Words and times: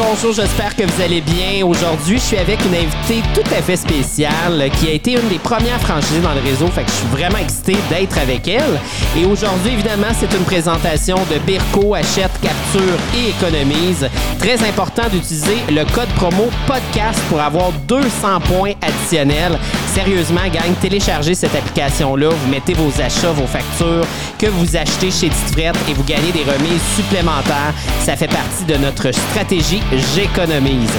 bonjour, 0.00 0.32
j'espère 0.32 0.74
que 0.74 0.82
vous 0.82 1.02
allez 1.02 1.20
bien. 1.20 1.64
Aujourd'hui, 1.64 2.16
je 2.16 2.22
suis 2.22 2.36
avec 2.38 2.58
une 2.64 2.74
invitée 2.74 3.22
tout 3.34 3.48
à 3.54 3.60
fait 3.60 3.76
spéciale 3.76 4.70
qui 4.78 4.88
a 4.88 4.92
été 4.92 5.12
une 5.12 5.28
des 5.28 5.38
premières 5.38 5.80
franchisées 5.80 6.20
dans 6.20 6.32
le 6.32 6.40
réseau, 6.40 6.68
fait 6.68 6.84
que 6.84 6.90
je 6.90 6.96
suis 6.96 7.08
vraiment 7.08 7.38
excité 7.38 7.76
d'être 7.90 8.16
avec 8.18 8.48
elle. 8.48 8.80
Et 9.16 9.26
aujourd'hui, 9.26 9.72
évidemment, 9.72 10.08
c'est 10.18 10.32
une 10.34 10.44
présentation 10.44 11.16
de 11.30 11.38
Birko, 11.46 11.94
achète, 11.94 12.32
capture 12.40 12.98
et 13.14 13.30
économise. 13.30 14.08
Très 14.40 14.66
important 14.66 15.02
d'utiliser 15.12 15.58
le 15.70 15.84
code 15.92 16.08
promo 16.16 16.48
podcast 16.66 17.20
pour 17.28 17.40
avoir 17.40 17.72
200 17.86 18.40
points 18.40 18.72
additionnels. 18.80 19.58
Sérieusement, 19.92 20.48
gang, 20.50 20.74
téléchargez 20.80 21.34
cette 21.34 21.54
application-là, 21.54 22.30
vous 22.30 22.50
mettez 22.50 22.72
vos 22.72 22.90
achats, 23.02 23.32
vos 23.32 23.46
factures 23.46 24.06
que 24.38 24.46
vous 24.46 24.76
achetez 24.76 25.10
chez 25.10 25.28
Tite 25.28 25.58
et 25.58 25.92
vous 25.92 26.04
gagnez 26.04 26.32
des 26.32 26.50
remises 26.50 26.82
supplémentaires. 26.96 27.74
Ça 28.02 28.16
fait 28.16 28.28
partie 28.28 28.64
de 28.64 28.76
notre 28.78 29.12
stratégie 29.12 29.82
J'économise. 30.14 30.90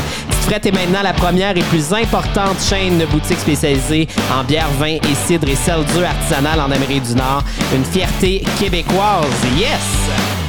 Frette 0.41 0.67
est 0.67 0.71
maintenant 0.71 1.01
la 1.01 1.13
première 1.13 1.57
et 1.57 1.63
plus 1.63 1.91
importante 1.93 2.57
chaîne 2.61 2.99
de 2.99 3.05
boutiques 3.05 3.39
spécialisées 3.39 4.07
en 4.31 4.43
bière, 4.43 4.69
vin 4.79 4.97
et 4.97 5.15
cidre 5.25 5.49
et 5.49 5.55
sel 5.55 5.83
dur 5.95 6.05
artisanal 6.05 6.59
en 6.59 6.69
Amérique 6.69 7.03
du 7.03 7.15
Nord. 7.15 7.43
Une 7.73 7.85
fierté 7.85 8.43
québécoise. 8.59 9.25
Yes! 9.57 10.40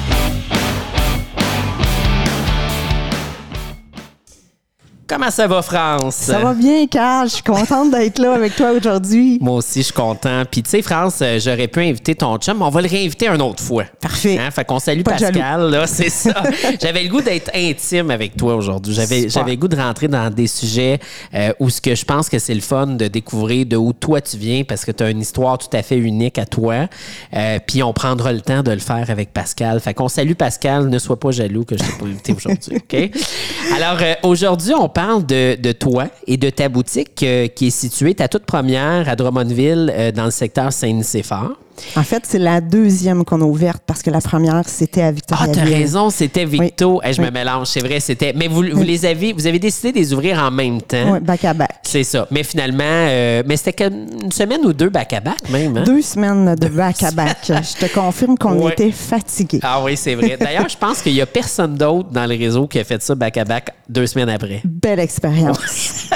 Comment 5.13 5.31
ça 5.31 5.47
va, 5.47 5.61
France? 5.61 6.15
Ça 6.15 6.39
va 6.39 6.55
bien, 6.55 6.87
Carl. 6.87 7.29
Je 7.29 7.35
suis 7.35 7.43
contente 7.43 7.91
d'être 7.91 8.19
là 8.19 8.33
avec 8.33 8.57
toi 8.57 8.71
aujourd'hui. 8.71 9.37
Moi 9.43 9.57
aussi, 9.57 9.81
je 9.81 9.85
suis 9.85 9.93
content. 9.93 10.45
Puis, 10.51 10.63
tu 10.63 10.71
sais, 10.71 10.81
France, 10.81 11.19
euh, 11.21 11.39
j'aurais 11.39 11.69
pu 11.69 11.81
inviter 11.81 12.15
ton 12.15 12.39
chum, 12.39 12.57
mais 12.57 12.65
on 12.65 12.71
va 12.71 12.81
le 12.81 12.89
réinviter 12.89 13.29
une 13.29 13.43
autre 13.43 13.63
fois. 13.63 13.85
Parfait. 14.01 14.39
Hein? 14.39 14.51
Fait 14.51 14.65
qu'on 14.65 14.79
salue 14.79 15.03
Pas 15.03 15.19
Pascal, 15.19 15.69
là, 15.69 15.87
c'est 15.87 16.09
ça. 16.09 16.43
J'avais 16.81 17.03
le 17.03 17.11
goût 17.11 17.21
d'être 17.21 17.51
intime 17.55 18.11
avec 18.11 18.39
toi 18.39 18.55
aujourd'hui. 18.55 18.95
J'avais, 18.95 19.29
j'avais 19.29 19.51
le 19.51 19.59
goût 19.59 19.69
de 19.69 19.77
rentrer 19.77 20.09
dans 20.09 20.31
des 20.31 20.47
sujets 20.47 20.99
euh, 21.35 21.53
où 21.61 21.69
ce 21.69 21.83
que 21.83 21.95
je 21.95 22.07
pense 22.07 22.31
que 22.31 22.39
c'est 22.39 22.55
le 22.55 22.63
fun 22.63 22.87
de 22.87 23.07
découvrir 23.07 23.67
de 23.67 23.77
où 23.77 23.93
toi 23.93 24.23
tu 24.23 24.39
viens 24.39 24.65
parce 24.65 24.87
que 24.87 24.93
tu 24.93 25.05
as 25.05 25.11
une 25.11 25.21
histoire 25.21 25.59
tout 25.59 25.77
à 25.77 25.83
fait 25.83 25.99
unique 25.99 26.39
à 26.39 26.47
toi. 26.47 26.89
Euh, 27.37 27.59
puis 27.67 27.83
on 27.83 27.93
prendra 27.93 28.33
le 28.33 28.41
temps 28.41 28.63
de 28.63 28.71
le 28.71 28.79
faire 28.79 29.11
avec 29.11 29.35
Pascal. 29.35 29.79
Fait 29.81 29.93
qu'on 29.93 30.09
salue 30.09 30.33
Pascal. 30.33 30.89
Ne 30.89 30.99
sois 30.99 31.21
pas 31.21 31.33
jaloux 31.33 31.67
que 31.67 31.77
je 31.77 31.83
t'ai 31.83 31.93
pas 31.99 32.07
invité 32.07 32.33
aujourd'hui, 32.33 32.77
OK? 32.77 33.11
Alors, 33.77 33.99
euh, 34.01 34.15
aujourd'hui, 34.23 34.73
on 34.75 34.89
parle 34.89 35.02
de, 35.21 35.61
de 35.61 35.73
toi 35.73 36.07
et 36.27 36.37
de 36.37 36.51
ta 36.51 36.69
boutique 36.69 37.23
euh, 37.23 37.49
qui 37.49 37.69
est 37.69 37.71
située, 37.71 38.15
ta 38.15 38.29
toute 38.29 38.45
première 38.45 39.09
à 39.09 39.17
Drummondville, 39.17 39.93
euh, 39.95 40.13
dans 40.13 40.27
le 40.27 40.31
secteur 40.31 40.73
Saint-Nicéphore. 40.73 41.57
En 41.97 42.03
fait, 42.03 42.23
c'est 42.27 42.39
la 42.39 42.61
deuxième 42.61 43.25
qu'on 43.25 43.41
a 43.41 43.45
ouverte 43.45 43.83
parce 43.87 44.03
que 44.03 44.11
la 44.11 44.21
première, 44.21 44.63
c'était 44.69 45.03
à 45.03 45.07
Ah, 45.07 45.13
Victoria. 45.13 45.53
t'as 45.53 45.65
raison, 45.65 46.11
c'était 46.11 46.45
Victo. 46.45 47.01
Oui. 47.03 47.09
Hey, 47.09 47.15
je 47.15 47.23
me 47.23 47.31
mélange, 47.31 47.67
c'est 47.69 47.81
vrai, 47.81 48.01
c'était. 48.01 48.33
Mais 48.37 48.49
vous, 48.49 48.63
vous 48.73 48.83
les 48.83 49.05
avez, 49.07 49.33
vous 49.33 49.47
avez 49.47 49.59
décidé 49.59 49.93
de 49.93 49.99
les 49.99 50.13
ouvrir 50.13 50.39
en 50.39 50.51
même 50.51 50.81
temps. 50.83 51.13
Oui, 51.15 51.21
back 51.21 51.45
à 51.45 51.55
back. 51.55 51.71
C'est 51.83 52.05
ça. 52.05 52.27
Mais 52.31 52.43
finalement, 52.43 52.83
euh, 52.87 53.43
mais 53.47 53.57
c'était 53.57 53.89
une 53.89 54.31
semaine 54.33 54.61
ou 54.65 54.73
deux 54.73 54.91
back 54.91 55.13
à 55.13 55.21
back 55.21 55.49
même. 55.51 55.77
hein? 55.77 55.83
Deux 55.85 56.03
semaines 56.03 56.55
de 56.55 56.69
back 56.69 57.03
à 57.03 57.11
back. 57.11 57.39
Je 57.49 57.87
te 57.87 57.93
confirme 57.93 58.37
qu'on 58.39 58.69
était 58.69 58.91
fatigués. 58.93 59.61
Ah 59.63 59.83
oui, 59.83 59.97
c'est 59.97 60.15
vrai. 60.15 60.37
D'ailleurs, 60.39 60.69
je 60.69 60.77
pense 60.77 61.03
qu'il 61.03 61.13
y 61.13 61.21
a 61.21 61.27
personne 61.27 61.75
d'autre 61.77 62.11
dans 62.11 62.27
le 62.27 62.37
réseau 62.37 62.67
qui 62.67 62.79
a 62.79 62.85
fait 62.85 63.03
ça 63.03 63.15
back 63.15 63.37
à 63.37 63.45
back 63.45 63.71
deux 63.89 64.07
semaines 64.07 64.29
après. 64.31 64.61
Belle 64.65 65.01
expérience. 65.01 66.09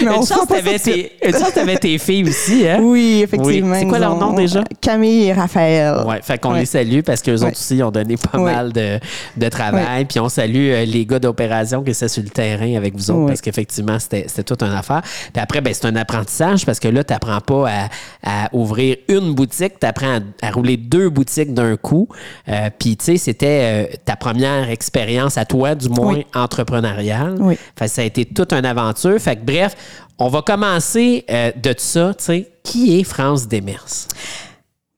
Une 0.00 0.08
chance, 0.08 0.46
t'avais 0.48 0.78
tes, 0.78 1.12
une 1.24 1.32
chance, 1.32 1.52
t'avais 1.54 1.76
tes 1.78 1.98
filles 1.98 2.28
aussi, 2.28 2.66
hein? 2.68 2.78
Oui, 2.82 3.20
effectivement. 3.24 3.72
Oui. 3.72 3.78
C'est 3.80 3.86
quoi 3.86 3.98
leur 3.98 4.16
nom 4.16 4.32
déjà? 4.32 4.62
Camille 4.80 5.24
et 5.26 5.32
Raphaël. 5.32 6.04
Ouais, 6.06 6.20
fait 6.22 6.38
qu'on 6.38 6.52
Ouais. 6.52 6.60
les 6.60 6.66
salue 6.66 7.00
parce 7.00 7.22
qu'eux 7.22 7.32
Ouais. 7.40 7.48
autres 7.48 7.58
aussi 7.58 7.82
ont 7.82 7.90
donné 7.90 8.16
pas 8.16 8.38
Ouais. 8.38 8.52
mal 8.54 8.72
de, 8.72 8.98
de 9.36 9.48
travail. 9.48 10.04
Puis 10.04 10.20
on 10.20 10.28
salue 10.28 10.70
euh, 10.70 10.84
les 10.84 11.04
gars 11.06 11.18
d'opération 11.18 11.82
qui 11.82 11.90
étaient 11.90 12.08
sur 12.08 12.22
le 12.22 12.28
terrain 12.30 12.76
avec 12.76 12.94
vous 12.96 13.10
autres 13.10 13.26
parce 13.28 13.40
qu'effectivement, 13.40 13.98
c'était 13.98 14.24
c'était 14.28 14.42
toute 14.44 14.62
une 14.62 14.72
affaire. 14.72 15.02
Puis 15.32 15.42
après, 15.42 15.60
ben, 15.60 15.72
c'est 15.74 15.86
un 15.86 15.96
apprentissage 15.96 16.64
parce 16.66 16.78
que 16.80 16.88
là, 16.88 17.04
tu 17.04 17.12
n'apprends 17.12 17.40
pas 17.40 17.68
à, 17.68 18.44
à 18.44 18.48
ouvrir 18.52 18.96
une 19.08 19.32
boutique, 19.34 19.78
tu 19.80 19.86
apprends 19.86 20.18
à, 20.42 20.46
à 20.46 20.50
rouler 20.50 20.76
deux 20.76 21.08
boutiques 21.10 21.52
d'un 21.54 21.76
coup. 21.76 22.08
Euh, 22.48 22.70
Puis, 22.78 22.96
tu 22.96 23.04
sais, 23.04 23.16
c'était 23.16 23.86
euh, 23.92 23.96
ta 24.04 24.16
première 24.16 24.70
expérience 24.70 25.38
à 25.38 25.44
toi, 25.44 25.74
du 25.74 25.88
moins 25.88 26.14
Oui. 26.16 26.26
entrepreneuriale. 26.34 27.36
Oui. 27.38 27.56
Fait 27.78 27.86
que 27.86 27.90
ça 27.90 28.02
a 28.02 28.04
été 28.04 28.24
toute 28.24 28.52
une 28.52 28.64
aventure. 28.66 29.15
Fait 29.18 29.36
que 29.36 29.44
bref, 29.44 29.74
on 30.18 30.28
va 30.28 30.42
commencer 30.42 31.24
euh, 31.30 31.52
de 31.54 31.74
ça, 31.76 32.14
tu. 32.14 32.46
Qui 32.62 32.98
est 32.98 33.04
France 33.04 33.46
Demers? 33.48 34.08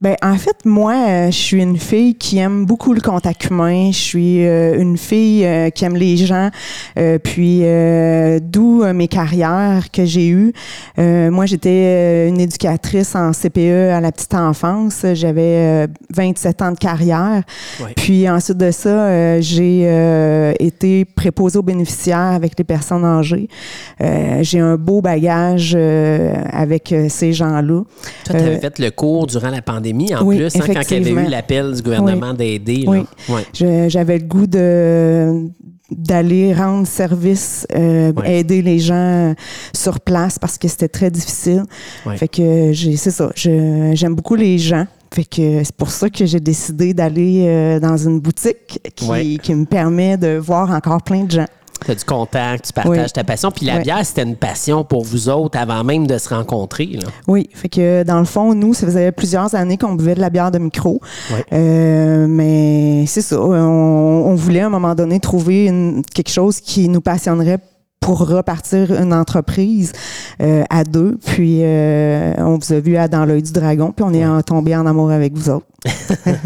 Ben, 0.00 0.14
en 0.22 0.36
fait, 0.36 0.64
moi, 0.64 0.94
euh, 0.94 1.26
je 1.26 1.36
suis 1.36 1.60
une 1.60 1.76
fille 1.76 2.14
qui 2.14 2.38
aime 2.38 2.66
beaucoup 2.66 2.94
le 2.94 3.00
contact 3.00 3.46
humain. 3.46 3.90
Je 3.90 3.98
suis 3.98 4.46
euh, 4.46 4.80
une 4.80 4.96
fille 4.96 5.44
euh, 5.44 5.70
qui 5.70 5.84
aime 5.84 5.96
les 5.96 6.16
gens. 6.16 6.50
Euh, 6.96 7.18
puis, 7.18 7.62
euh, 7.64 8.38
d'où 8.40 8.84
mes 8.92 9.08
carrières 9.08 9.90
que 9.90 10.04
j'ai 10.04 10.28
eues. 10.28 10.52
Euh, 11.00 11.32
moi, 11.32 11.46
j'étais 11.46 12.28
une 12.28 12.38
éducatrice 12.38 13.16
en 13.16 13.32
CPE 13.32 13.90
à 13.92 14.00
la 14.00 14.12
petite 14.12 14.34
enfance. 14.34 15.04
J'avais 15.14 15.86
euh, 15.86 15.86
27 16.14 16.62
ans 16.62 16.70
de 16.70 16.78
carrière. 16.78 17.42
Ouais. 17.80 17.94
Puis, 17.96 18.30
ensuite 18.30 18.58
de 18.58 18.70
ça, 18.70 19.40
j'ai 19.40 19.82
euh, 19.82 20.52
été 20.60 21.06
préposée 21.06 21.58
aux 21.58 21.62
bénéficiaires 21.62 22.18
avec 22.18 22.56
les 22.56 22.64
personnes 22.64 23.04
âgées. 23.04 23.48
Euh, 24.00 24.44
j'ai 24.44 24.60
un 24.60 24.76
beau 24.76 25.00
bagage 25.00 25.72
euh, 25.76 26.34
avec 26.52 26.94
ces 27.08 27.32
gens-là. 27.32 27.82
Toi, 27.82 27.84
tu 28.24 28.36
avais 28.36 28.60
fait 28.60 28.78
le 28.78 28.92
cours 28.92 29.26
durant 29.26 29.50
la 29.50 29.60
pandémie 29.60 29.87
en 30.16 30.24
oui, 30.24 30.36
plus, 30.36 30.56
hein, 30.56 30.60
quand 30.66 30.90
il 30.90 31.06
y 31.06 31.10
avait 31.10 31.26
eu 31.26 31.30
l'appel 31.30 31.74
du 31.74 31.82
gouvernement 31.82 32.34
d'aider. 32.34 32.84
Oui. 32.86 32.98
Ouais. 33.28 33.88
J'avais 33.88 34.18
le 34.18 34.24
goût 34.24 34.46
de 34.46 35.48
d'aller 35.90 36.52
rendre 36.52 36.86
service, 36.86 37.66
euh, 37.74 38.12
Ouais. 38.12 38.40
aider 38.40 38.60
les 38.60 38.78
gens 38.78 39.34
sur 39.74 40.00
place 40.00 40.38
parce 40.38 40.58
que 40.58 40.68
c'était 40.68 40.88
très 40.88 41.10
difficile. 41.10 41.62
Ouais. 42.04 42.16
Fait 42.18 42.28
que 42.28 42.72
j'ai 42.72 42.94
c'est 42.96 43.10
ça, 43.10 43.30
j'aime 43.34 44.14
beaucoup 44.14 44.34
les 44.34 44.58
gens. 44.58 44.86
Fait 45.14 45.24
que 45.24 45.64
c'est 45.64 45.74
pour 45.74 45.90
ça 45.90 46.10
que 46.10 46.26
j'ai 46.26 46.40
décidé 46.40 46.92
d'aller 46.92 47.44
euh, 47.46 47.80
dans 47.80 47.96
une 47.96 48.20
boutique 48.20 48.78
qui, 48.94 49.08
Ouais. 49.08 49.38
qui 49.42 49.54
me 49.54 49.64
permet 49.64 50.18
de 50.18 50.36
voir 50.36 50.70
encore 50.70 51.02
plein 51.02 51.24
de 51.24 51.30
gens. 51.30 51.46
Tu 51.84 51.90
as 51.92 51.94
du 51.94 52.04
contact, 52.04 52.66
tu 52.66 52.72
partages 52.72 52.96
Oui. 53.04 53.12
ta 53.12 53.24
passion. 53.24 53.50
Puis 53.50 53.64
la 53.66 53.78
bière, 53.78 54.04
c'était 54.04 54.22
une 54.24 54.36
passion 54.36 54.84
pour 54.84 55.04
vous 55.04 55.28
autres 55.28 55.58
avant 55.58 55.84
même 55.84 56.06
de 56.06 56.18
se 56.18 56.28
rencontrer. 56.28 56.86
Là. 56.86 57.08
Oui, 57.28 57.48
fait 57.54 57.68
que 57.68 58.02
dans 58.02 58.18
le 58.18 58.24
fond, 58.24 58.54
nous, 58.54 58.74
ça 58.74 58.86
faisait 58.86 59.12
plusieurs 59.12 59.54
années 59.54 59.76
qu'on 59.78 59.94
buvait 59.94 60.14
de 60.14 60.20
la 60.20 60.30
bière 60.30 60.50
de 60.50 60.58
micro. 60.58 61.00
Euh, 61.52 62.26
mais 62.28 63.04
c'est 63.06 63.20
ça, 63.22 63.40
on, 63.40 63.46
on 64.26 64.34
voulait 64.34 64.60
à 64.60 64.66
un 64.66 64.70
moment 64.70 64.94
donné 64.94 65.20
trouver 65.20 65.66
une- 65.66 66.02
quelque 66.14 66.30
chose 66.30 66.60
qui 66.60 66.88
nous 66.88 67.00
passionnerait 67.00 67.58
pour 68.00 68.20
repartir 68.20 68.92
une 68.92 69.12
entreprise 69.12 69.92
euh, 70.40 70.64
à 70.70 70.84
deux. 70.84 71.18
Puis 71.24 71.60
euh, 71.62 72.32
on 72.38 72.58
vous 72.58 72.72
a 72.72 72.80
vu 72.80 72.96
à 72.96 73.08
Dans 73.08 73.24
l'œil 73.24 73.42
du 73.42 73.52
dragon, 73.52 73.92
puis 73.92 74.04
on 74.04 74.12
est 74.14 74.42
tombé 74.44 74.74
en 74.76 74.86
amour 74.86 75.10
avec 75.10 75.34
vous 75.34 75.50
autres. 75.50 75.66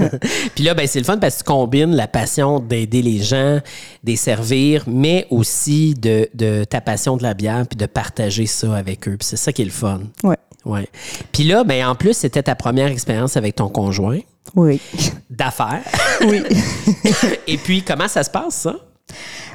Puis 0.55 0.65
là, 0.65 0.75
ben, 0.75 0.87
c'est 0.87 0.99
le 0.99 1.05
fun 1.05 1.19
parce 1.19 1.37
que 1.37 1.39
tu 1.41 1.45
combines 1.45 1.95
la 1.95 2.07
passion 2.07 2.61
d'aider 2.61 3.03
les 3.03 3.19
gens, 3.21 3.61
des 4.05 4.17
servir, 4.17 4.85
mais 4.87 5.27
aussi 5.31 5.95
de, 5.95 6.29
de 6.35 6.65
ta 6.65 6.81
passion 6.81 7.17
de 7.17 7.23
la 7.23 7.35
bière 7.35 7.65
puis 7.69 7.77
de 7.77 7.87
partager 7.87 8.47
ça 8.47 8.75
avec 8.75 9.09
eux. 9.09 9.17
Puis 9.19 9.29
c'est 9.29 9.37
ça 9.37 9.53
qui 9.53 9.63
est 9.63 9.67
le 9.67 9.71
fun. 9.71 10.01
Ouais. 10.23 10.37
Ouais. 10.65 10.89
Puis 11.33 11.45
là, 11.45 11.65
ben, 11.65 11.87
en 11.87 11.95
plus, 11.95 12.15
c'était 12.15 12.43
ta 12.43 12.55
première 12.55 12.89
expérience 12.89 13.37
avec 13.37 13.57
ton 13.57 13.69
conjoint 13.69 14.21
Oui. 14.55 14.81
d'affaires. 15.31 15.83
oui. 16.27 16.43
Et 17.47 17.57
puis, 17.57 17.83
comment 17.83 18.09
ça 18.09 18.23
se 18.23 18.31
passe, 18.31 18.55
ça? 18.55 18.77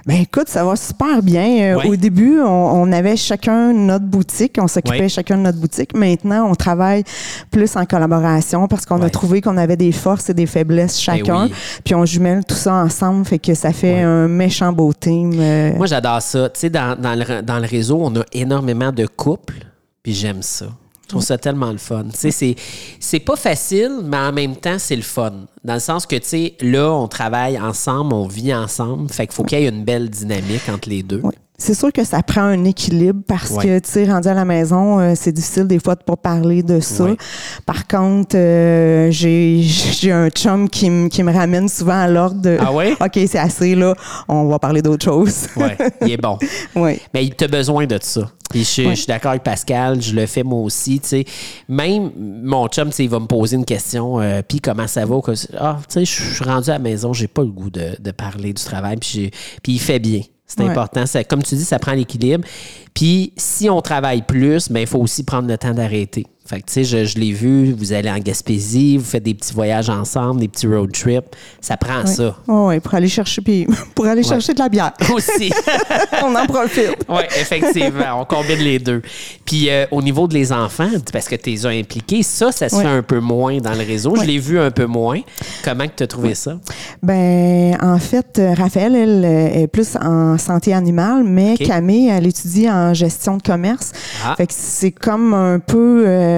Ben 0.08 0.22
écoute, 0.22 0.48
ça 0.48 0.64
va 0.64 0.76
super 0.78 1.22
bien. 1.22 1.74
Euh, 1.76 1.78
Ouais. 1.78 1.90
Au 1.90 1.96
début, 1.98 2.40
on, 2.40 2.46
on 2.48 2.92
avait 2.94 3.18
chacun 3.18 3.74
notre 3.74 4.06
boutique, 4.06 4.58
on 4.60 4.68
s'occupait 4.68 5.02
Ouais. 5.02 5.10
chacun 5.10 5.36
de 5.38 5.42
notre 5.42 5.60
boutique. 5.60 5.94
Maintenant, 5.96 6.50
on 6.50 6.56
travaille 6.56 7.04
plus 7.52 7.76
en 7.76 7.86
collaboration 7.86 8.68
parce 8.70 8.86
qu'on 8.86 9.00
Ouais. 9.00 9.06
a 9.08 9.10
trouvé 9.10 9.42
qu'on 9.42 9.58
avait 9.58 9.76
des 9.76 9.92
forces 9.92 10.30
et 10.30 10.34
des 10.34 10.46
faiblesses 10.46 10.98
chacun. 11.00 11.48
oui. 11.48 11.54
Puis 11.84 11.94
on 11.94 12.06
jumelle 12.06 12.46
tout 12.46 12.56
ça 12.56 12.74
ensemble, 12.76 13.26
fait 13.26 13.38
que 13.40 13.54
ça 13.54 13.74
fait 13.74 14.02
un 14.02 14.30
méchant 14.30 14.72
beau 14.72 14.94
team. 14.94 15.34
euh, 15.38 15.74
Moi, 15.76 15.88
j'adore 15.88 16.22
ça. 16.22 16.50
Tu 16.50 16.62
sais, 16.62 16.70
dans, 16.70 16.98
dans 17.00 17.14
le, 17.14 17.42
dans 17.42 17.60
le 17.60 17.68
réseau, 17.68 18.00
on 18.02 18.16
a 18.16 18.24
énormément 18.32 18.94
de 18.94 19.06
couples, 19.06 19.66
puis 20.02 20.14
j'aime 20.14 20.42
ça. 20.42 20.68
Je 21.08 21.12
trouve 21.14 21.24
ça 21.24 21.38
tellement 21.38 21.72
le 21.72 21.78
fun. 21.78 22.08
C'est, 22.14 22.56
c'est 23.00 23.20
pas 23.22 23.38
facile, 23.38 24.02
mais 24.04 24.18
en 24.18 24.34
même 24.34 24.58
temps, 24.58 24.78
c'est 24.78 24.98
le 24.98 25.02
fun. 25.02 25.46
Dans 25.64 25.76
le 25.76 25.80
sens 25.80 26.06
que, 26.06 26.18
tu 26.18 26.28
sais, 26.28 26.54
là, 26.60 26.92
on 26.92 27.08
travaille 27.08 27.58
ensemble, 27.58 28.14
on 28.14 28.28
vit 28.28 28.54
ensemble. 28.54 29.10
Fait 29.10 29.26
qu'il 29.26 29.34
faut 29.34 29.46
qu'il 29.46 29.58
y 29.58 29.64
ait 29.64 29.70
une 29.70 29.86
belle 29.86 30.10
dynamique 30.10 30.68
entre 30.68 30.90
les 30.90 31.04
deux. 31.04 31.22
Oui. 31.24 31.34
C'est 31.60 31.74
sûr 31.74 31.92
que 31.92 32.04
ça 32.04 32.22
prend 32.22 32.42
un 32.44 32.64
équilibre 32.66 33.22
parce 33.28 33.50
Ouais. 33.52 33.64
que, 33.66 33.80
tu 33.80 33.90
sais, 33.90 34.06
rendu 34.06 34.28
à 34.28 34.34
la 34.36 34.46
maison, 34.46 35.00
euh, 35.00 35.14
c'est 35.16 35.32
difficile 35.32 35.66
des 35.66 35.80
fois 35.80 35.96
de 35.96 36.04
pas 36.04 36.16
parler 36.16 36.62
de 36.62 36.80
ça. 36.80 37.06
Ouais. 37.06 37.18
Par 37.66 37.88
contre, 37.88 38.36
euh, 38.38 39.10
j'ai 39.10 39.62
j'ai 39.64 40.12
un 40.12 40.30
chum 40.30 40.70
qui, 40.70 40.90
me- 40.90 41.08
qui 41.10 41.24
me 41.24 41.34
ramène 41.34 41.68
souvent 41.68 42.00
à 42.00 42.08
l'ordre 42.08 42.42
de 42.42 42.58
Ah 42.60 42.72
ouais? 42.72 42.94
OK, 43.02 43.14
c'est 43.28 43.40
assez, 43.40 43.74
là, 43.74 43.96
on 44.28 44.46
va 44.48 44.60
parler 44.60 44.82
d'autre 44.84 45.04
chose. 45.06 45.48
Ouais, 45.56 45.76
il 46.02 46.12
est 46.12 46.18
bon. 46.22 46.38
oui. 46.76 47.00
Mais 47.14 47.26
il 47.26 47.34
t'a 47.34 47.48
besoin 47.48 47.88
de 47.88 47.98
ça. 48.02 48.30
Puis 48.52 48.64
je, 48.64 48.84
Ouais. 48.84 48.90
je 48.92 48.96
suis 49.02 49.08
d'accord 49.08 49.32
avec 49.32 49.44
Pascal, 49.44 50.02
je 50.02 50.14
le 50.14 50.26
fais 50.28 50.44
moi 50.44 50.60
aussi. 50.62 51.00
tu 51.00 51.08
sais. 51.10 51.26
Même 51.68 52.12
mon 52.44 52.68
chum, 52.68 52.90
tu 52.90 52.96
sais, 52.98 53.04
il 53.06 53.10
va 53.10 53.20
me 53.20 53.26
poser 53.26 53.56
une 53.58 53.66
question, 53.66 54.22
euh, 54.22 54.42
puis 54.48 54.60
comment 54.62 54.88
ça 54.88 55.06
va? 55.06 55.16
Ah, 55.60 55.78
tu 55.90 55.94
sais, 55.94 56.06
je 56.06 56.34
suis 56.36 56.44
rendu 56.46 56.70
à 56.70 56.74
la 56.74 56.80
maison, 56.80 57.14
j'ai 57.14 57.28
pas 57.28 57.42
le 57.42 57.50
goût 57.50 57.70
de, 57.72 57.96
de 58.00 58.12
parler 58.12 58.54
du 58.54 58.64
travail, 58.64 58.98
puis 58.98 59.32
il 59.68 59.80
fait 59.82 60.00
bien. 60.00 60.22
C'est 60.48 60.62
Ouais. 60.64 60.70
important. 60.70 61.06
Ça- 61.06 61.24
comme 61.26 61.44
tu 61.44 61.56
dis, 61.56 61.66
ça 61.66 61.78
prend 61.78 61.92
l'équilibre. 61.92 62.46
Puis 62.94 63.34
si 63.36 63.70
on 63.70 63.82
travaille 63.82 64.22
plus, 64.22 64.70
ben, 64.72 64.80
il 64.80 64.88
faut 64.88 65.00
aussi 65.00 65.24
prendre 65.24 65.48
le 65.48 65.58
temps 65.58 65.74
d'arrêter. 65.74 66.26
Fait 66.48 66.62
que, 66.62 66.68
tu 66.68 66.74
sais, 66.74 66.84
je, 66.86 67.04
je 67.04 67.18
l'ai 67.20 67.34
vu, 67.34 67.74
vous 67.74 67.92
allez 67.92 68.10
en 68.10 68.20
Gaspésie, 68.20 68.98
vous 68.98 69.04
faites 69.04 69.24
des 69.24 69.34
petits 69.34 69.54
voyages 69.54 69.90
ensemble, 69.90 70.40
des 70.40 70.48
petits 70.48 70.66
road 70.66 70.92
trips. 70.94 71.36
Ça 71.60 71.76
prend 71.76 72.06
ça. 72.06 72.38
Oui, 72.48 72.80
pour 72.80 72.94
aller 72.94 73.10
chercher 73.10 73.42
puis 73.42 73.68
pour 73.96 74.06
aller 74.06 74.24
chercher 74.24 74.54
de 74.54 74.60
la 74.60 74.70
bière. 74.70 74.94
Aussi. 75.14 75.52
on 76.24 76.34
en 76.36 76.46
profite. 76.46 77.06
Oui, 77.10 77.24
effectivement. 77.38 78.22
On 78.22 78.26
combine 78.26 78.60
les 78.60 78.80
deux. 78.80 79.02
Puis 79.44 79.70
euh, 79.70 79.86
au 79.92 80.02
niveau 80.02 80.28
de 80.28 80.36
les 80.36 80.54
enfants, 80.54 80.90
parce 81.12 81.28
que 81.28 81.36
tu 81.36 81.50
les 81.50 81.66
as 81.66 81.70
impliqués, 81.70 82.24
ça, 82.24 82.54
ça 82.54 82.70
se 82.70 82.78
fait 82.78 82.88
un 82.88 83.04
peu 83.04 83.20
moins 83.20 83.58
dans 83.58 83.74
le 83.74 83.86
réseau. 83.86 84.16
Je 84.16 84.24
l'ai 84.24 84.40
vu 84.40 84.58
un 84.58 84.72
peu 84.72 84.86
moins. 84.86 85.20
Comment 85.66 85.86
tu 85.94 86.04
as 86.04 86.08
trouvé 86.08 86.34
ça? 86.34 86.58
Ben, 87.04 87.78
en 87.82 88.00
fait, 88.00 88.40
euh, 88.40 88.54
Raphaël, 88.54 88.96
elle, 88.96 89.26
euh, 89.26 89.64
est 89.64 89.68
plus 89.68 89.98
en 89.98 90.38
santé 90.38 90.74
animale, 90.74 91.24
mais. 91.24 91.58
Camille, 91.58 92.08
elle 92.08 92.28
étudie 92.28 92.70
en 92.70 92.94
gestion 92.94 93.38
de 93.38 93.42
commerce. 93.42 93.92
Ah. 94.24 94.36
Fait 94.38 94.48
que 94.48 94.54
c'est 94.56 94.92
comme 94.92 95.34
un 95.34 95.60
peu 95.60 96.06
euh, 96.08 96.37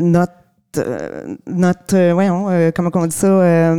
notre, 0.00 0.32
euh, 0.78 1.34
notre, 1.46 1.96
euh, 1.96 2.12
voyons, 2.14 2.48
euh, 2.50 2.70
comment 2.74 2.90
on 2.94 3.06
dit 3.06 3.16
ça, 3.16 3.74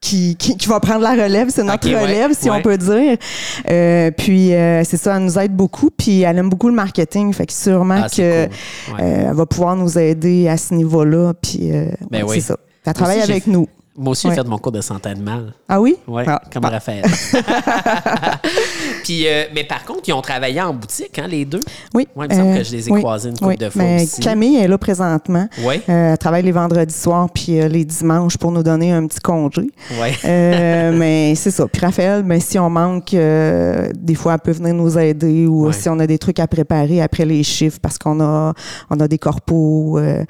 qui, 0.00 0.34
qui, 0.36 0.56
qui 0.56 0.66
va 0.66 0.80
prendre 0.80 1.02
la 1.02 1.10
relève, 1.10 1.48
c'est 1.50 1.62
notre 1.62 1.88
ouais, 1.90 2.00
relève, 2.00 2.32
si 2.32 2.48
ouais. 2.48 2.56
on 2.56 2.62
peut 2.62 2.78
dire. 2.78 3.18
Euh, 3.70 4.10
puis 4.10 4.54
euh, 4.54 4.82
c'est 4.82 4.96
ça, 4.96 5.16
elle 5.16 5.24
nous 5.24 5.38
aide 5.38 5.54
beaucoup, 5.54 5.90
puis 5.90 6.22
elle 6.22 6.38
aime 6.38 6.48
beaucoup 6.48 6.68
le 6.68 6.74
marketing, 6.74 7.34
fait 7.34 7.44
que 7.46 7.52
sûrement 7.52 8.00
Ah, 8.04 8.08
que 8.08 8.14
c'est 8.14 8.50
cool. 8.86 8.94
Ouais. 8.96 9.02
euh, 9.02 9.26
elle 9.28 9.34
va 9.36 9.44
pouvoir 9.46 9.76
nous 9.76 9.98
aider 9.98 10.48
à 10.48 10.56
ce 10.56 10.72
niveau-là, 10.74 11.34
puis 11.34 11.70
Ben 12.10 12.24
oui. 12.26 12.36
c'est 12.36 12.48
ça. 12.52 12.56
Elle 12.86 12.94
travaille 12.94 13.20
avec 13.20 13.46
nous. 13.46 13.68
Moi 14.02 14.12
aussi, 14.12 14.22
j'ai 14.22 14.28
Ouais. 14.30 14.34
fait 14.36 14.48
mon 14.48 14.56
cours 14.58 14.72
de 14.72 14.80
santé 14.80 15.10
animale. 15.10 15.52
Ah 15.68 15.78
oui? 15.80 15.96
Oui, 16.08 16.22
Ah, 16.26 16.40
comme 16.52 16.64
ah. 16.64 16.70
Raphaël. 16.70 17.04
Puis, 19.04 19.26
euh, 19.26 19.44
mais 19.54 19.64
par 19.64 19.84
contre, 19.84 20.02
ils 20.08 20.12
ont 20.12 20.20
travaillé 20.22 20.60
en 20.60 20.72
boutique, 20.72 21.18
hein, 21.18 21.26
les 21.28 21.44
deux? 21.44 21.60
Oui. 21.94 22.06
Ouais, 22.16 22.26
il 22.30 22.34
me 22.34 22.40
semble 22.40 22.54
Euh, 22.54 22.58
que 22.58 22.64
je 22.64 22.72
les 22.72 22.88
ai 22.88 22.92
oui, 22.92 23.00
croisés 23.00 23.28
une 23.28 23.34
couple 23.36 23.48
oui. 23.50 23.56
de 23.56 23.68
fois 23.70 23.82
Mais 23.82 24.02
aussi. 24.02 24.20
Camille 24.20 24.56
est 24.56 24.68
là 24.68 24.78
présentement. 24.78 25.48
Oui, 25.64 25.80
Euh, 25.88 26.12
elle 26.12 26.18
travaille 26.18 26.42
les 26.42 26.52
vendredis 26.52 26.94
soirs 26.94 27.28
puis 27.32 27.60
euh, 27.60 27.68
les 27.68 27.84
dimanches 27.84 28.36
pour 28.38 28.52
nous 28.52 28.62
donner 28.62 28.92
un 28.92 29.06
petit 29.06 29.20
congé. 29.20 29.70
oui. 30.00 30.08
Euh, 30.24 30.92
mais 30.96 31.34
c'est 31.34 31.50
ça. 31.50 31.66
Puis 31.68 31.84
Raphaël, 31.84 32.22
ben, 32.22 32.40
si 32.40 32.58
on 32.58 32.70
manque, 32.70 33.14
euh, 33.14 33.88
des 33.94 34.14
fois, 34.14 34.34
elle 34.34 34.40
peut 34.40 34.52
venir 34.52 34.74
nous 34.74 34.98
aider 34.98 35.46
ou 35.46 35.72
si 35.72 35.88
on 35.88 35.98
a 35.98 36.06
des 36.06 36.18
trucs 36.18 36.40
à 36.40 36.46
préparer 36.46 37.02
après 37.02 37.24
les 37.24 37.42
chiffres 37.42 37.78
parce 37.82 37.98
qu'on 37.98 38.20
a, 38.20 38.54
on 38.90 39.00
a 39.00 39.08
des 39.08 39.18
corpos, 39.18 39.98
euh, 39.98 40.24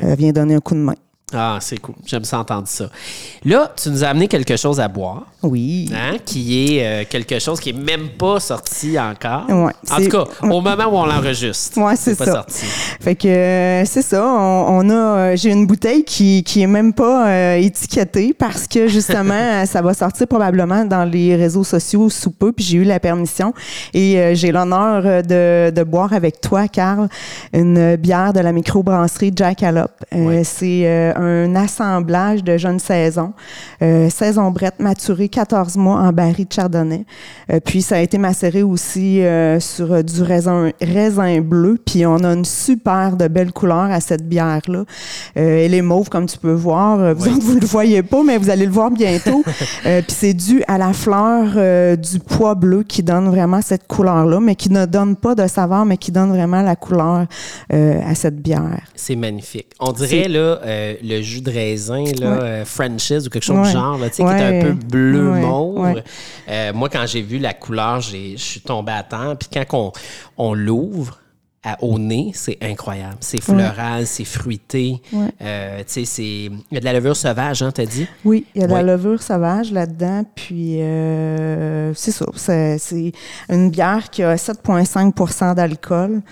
elle 0.00 0.16
vient 0.16 0.32
donner 0.32 0.54
un 0.54 0.60
coup 0.60 0.74
de 0.74 0.80
main. 0.80 0.94
Ah, 1.34 1.58
c'est 1.60 1.78
cool. 1.80 1.96
J'aime 2.06 2.22
ça 2.22 2.38
entendre 2.38 2.68
ça. 2.68 2.84
Là, 3.44 3.72
tu 3.76 3.90
nous 3.90 4.04
as 4.04 4.08
amené 4.10 4.28
quelque 4.28 4.56
chose 4.56 4.78
à 4.78 4.86
boire. 4.86 5.24
Oui. 5.42 5.90
hein, 5.92 6.18
qui 6.24 6.76
est 6.76 6.86
euh, 6.86 7.04
quelque 7.08 7.40
chose 7.40 7.58
qui 7.58 7.70
est 7.70 7.72
même 7.72 8.10
pas 8.10 8.38
sorti 8.38 8.96
encore. 8.96 9.44
Ouais, 9.48 9.72
en 9.90 9.96
tout 9.96 10.08
cas, 10.08 10.24
au 10.42 10.60
moment 10.60 10.84
où 10.84 10.96
on 10.96 11.04
l'enregistre. 11.06 11.80
Ouais, 11.80 11.96
c'est 11.96 12.14
ça. 12.14 12.26
sorti. 12.26 12.64
Fait 13.00 13.16
que 13.16 13.26
euh, 13.26 13.84
c'est 13.86 14.02
ça. 14.02 14.24
On, 14.24 14.86
on 14.86 14.90
a, 14.90 14.94
euh, 14.94 15.36
j'ai 15.36 15.50
une 15.50 15.66
bouteille 15.66 16.04
qui 16.04 16.44
qui 16.44 16.62
est 16.62 16.66
même 16.68 16.92
pas 16.92 17.28
euh, 17.28 17.56
étiquetée 17.56 18.32
parce 18.32 18.68
que 18.68 18.86
justement 18.86 19.66
ça 19.66 19.82
va 19.82 19.94
sortir 19.94 20.28
probablement 20.28 20.84
dans 20.84 21.04
les 21.04 21.34
réseaux 21.34 21.64
sociaux 21.64 22.08
sous 22.08 22.30
peu. 22.30 22.52
Puis 22.52 22.64
j'ai 22.64 22.76
eu 22.78 22.84
la 22.84 23.00
permission 23.00 23.52
et 23.94 24.32
j'ai 24.36 24.52
l'honneur 24.52 25.24
de, 25.24 25.70
de 25.74 25.82
boire 25.82 26.12
avec 26.12 26.40
toi, 26.40 26.68
Carl, 26.68 27.08
une 27.52 27.96
bière 27.96 28.32
de 28.32 28.38
la 28.38 28.52
microbrasserie 28.52 29.32
Jackalope. 29.34 30.04
Ouais. 30.12 30.44
C'est 30.44 31.14
un 31.16 31.54
assemblage 31.56 32.44
de 32.44 32.56
jeunes 32.56 32.78
saisons, 32.78 33.32
euh, 33.82 34.08
saison 34.10 34.50
brette 34.50 34.80
maturée 34.80 35.28
14 35.28 35.76
mois 35.76 35.96
en 35.96 36.12
baril 36.12 36.46
de 36.46 36.52
chardonnay. 36.52 37.04
Euh, 37.52 37.60
puis 37.64 37.82
ça 37.82 37.96
a 37.96 38.00
été 38.00 38.18
macéré 38.18 38.62
aussi 38.62 39.22
euh, 39.22 39.60
sur 39.60 40.02
du 40.02 40.22
raisin, 40.22 40.70
raisin 40.80 41.40
bleu. 41.40 41.78
Puis 41.84 42.06
on 42.06 42.16
a 42.16 42.32
une 42.32 42.44
super 42.44 43.16
de 43.16 43.28
belle 43.28 43.52
couleur 43.52 43.90
à 43.90 44.00
cette 44.00 44.26
bière-là. 44.28 44.84
Elle 45.34 45.74
est 45.74 45.82
mauve, 45.82 46.08
comme 46.08 46.26
tu 46.26 46.38
peux 46.38 46.52
voir. 46.52 47.14
Vous 47.14 47.26
Oui. 47.26 47.32
autres, 47.32 47.42
vous 47.44 47.54
ne 47.56 47.60
le 47.60 47.66
voyez 47.66 48.02
pas, 48.02 48.22
mais 48.22 48.38
vous 48.38 48.50
allez 48.50 48.66
le 48.66 48.72
voir 48.72 48.90
bientôt. 48.90 49.42
Puis 49.82 50.04
c'est 50.08 50.34
dû 50.34 50.62
à 50.68 50.78
la 50.78 50.92
fleur 50.92 51.96
du 51.96 52.18
pois 52.18 52.54
bleu 52.54 52.82
qui 52.82 53.02
donne 53.02 53.28
vraiment 53.28 53.60
cette 53.62 53.86
couleur-là, 53.86 54.40
mais 54.40 54.54
qui 54.54 54.70
ne 54.70 54.86
donne 54.86 55.16
pas 55.16 55.34
de 55.34 55.46
saveur, 55.46 55.84
mais 55.84 55.96
qui 55.96 56.12
donne 56.12 56.30
vraiment 56.30 56.62
la 56.62 56.76
couleur 56.76 57.26
euh, 57.72 58.00
à 58.04 58.14
cette 58.14 58.40
bière. 58.40 58.80
C'est 58.94 59.16
magnifique. 59.16 59.68
On 59.80 59.92
dirait 59.92 60.28
là, 60.28 60.60
euh, 60.64 60.94
le 61.06 61.22
jus 61.22 61.40
de 61.40 61.50
raisin, 61.50 62.04
là, 62.18 62.30
Ouais. 62.36 62.42
euh, 62.42 62.64
French's 62.64 63.26
ou 63.26 63.30
quelque 63.30 63.42
chose 63.44 63.56
Ouais. 63.58 63.64
du 63.66 63.70
genre, 63.72 63.98
là, 63.98 64.08
tu 64.10 64.16
sais, 64.16 64.24
qui 64.24 64.28
est 64.30 64.58
un 64.60 64.62
peu 64.62 64.72
bleu 64.72 65.22
mauve. 65.40 66.02
Euh, 66.48 66.72
moi, 66.72 66.88
quand 66.88 67.04
j'ai 67.06 67.22
vu 67.22 67.38
la 67.38 67.54
couleur, 67.54 68.00
je 68.00 68.34
suis 68.36 68.60
tombé 68.60 68.92
à 68.92 69.02
temps. 69.02 69.34
Puis 69.36 69.48
quand 69.52 69.64
on, 69.78 69.92
on 70.50 70.54
l'ouvre, 70.54 71.18
à- 71.68 71.82
au 71.82 71.98
nez, 71.98 72.30
c'est 72.32 72.58
incroyable. 72.62 73.16
C'est 73.20 73.42
floral, 73.42 74.06
c'est 74.06 74.24
fruité. 74.24 75.02
Ouais. 75.12 75.26
Euh, 75.42 75.82
c'est... 75.86 76.02
Il 76.04 76.52
y 76.70 76.76
a 76.76 76.80
de 76.80 76.84
la 76.84 76.92
levure 76.92 77.16
sauvage, 77.16 77.60
hein, 77.60 77.72
t'as 77.74 77.86
dit? 77.86 78.06
Oui, 78.24 78.44
il 78.54 78.60
y 78.60 78.64
a 78.64 78.68
de 78.68 78.72
Ouais. 78.72 78.82
la 78.84 78.94
levure 78.96 79.20
sauvage 79.20 79.72
là-dedans, 79.72 80.24
puis 80.36 80.80
euh, 80.80 81.92
c'est 81.94 82.12
ça. 82.12 82.26
C'est 82.36 83.12
une 83.48 83.70
bière 83.70 84.10
qui 84.10 84.22
a 84.22 84.36
7,5% 84.36 85.54
d'alcool. 85.56 86.22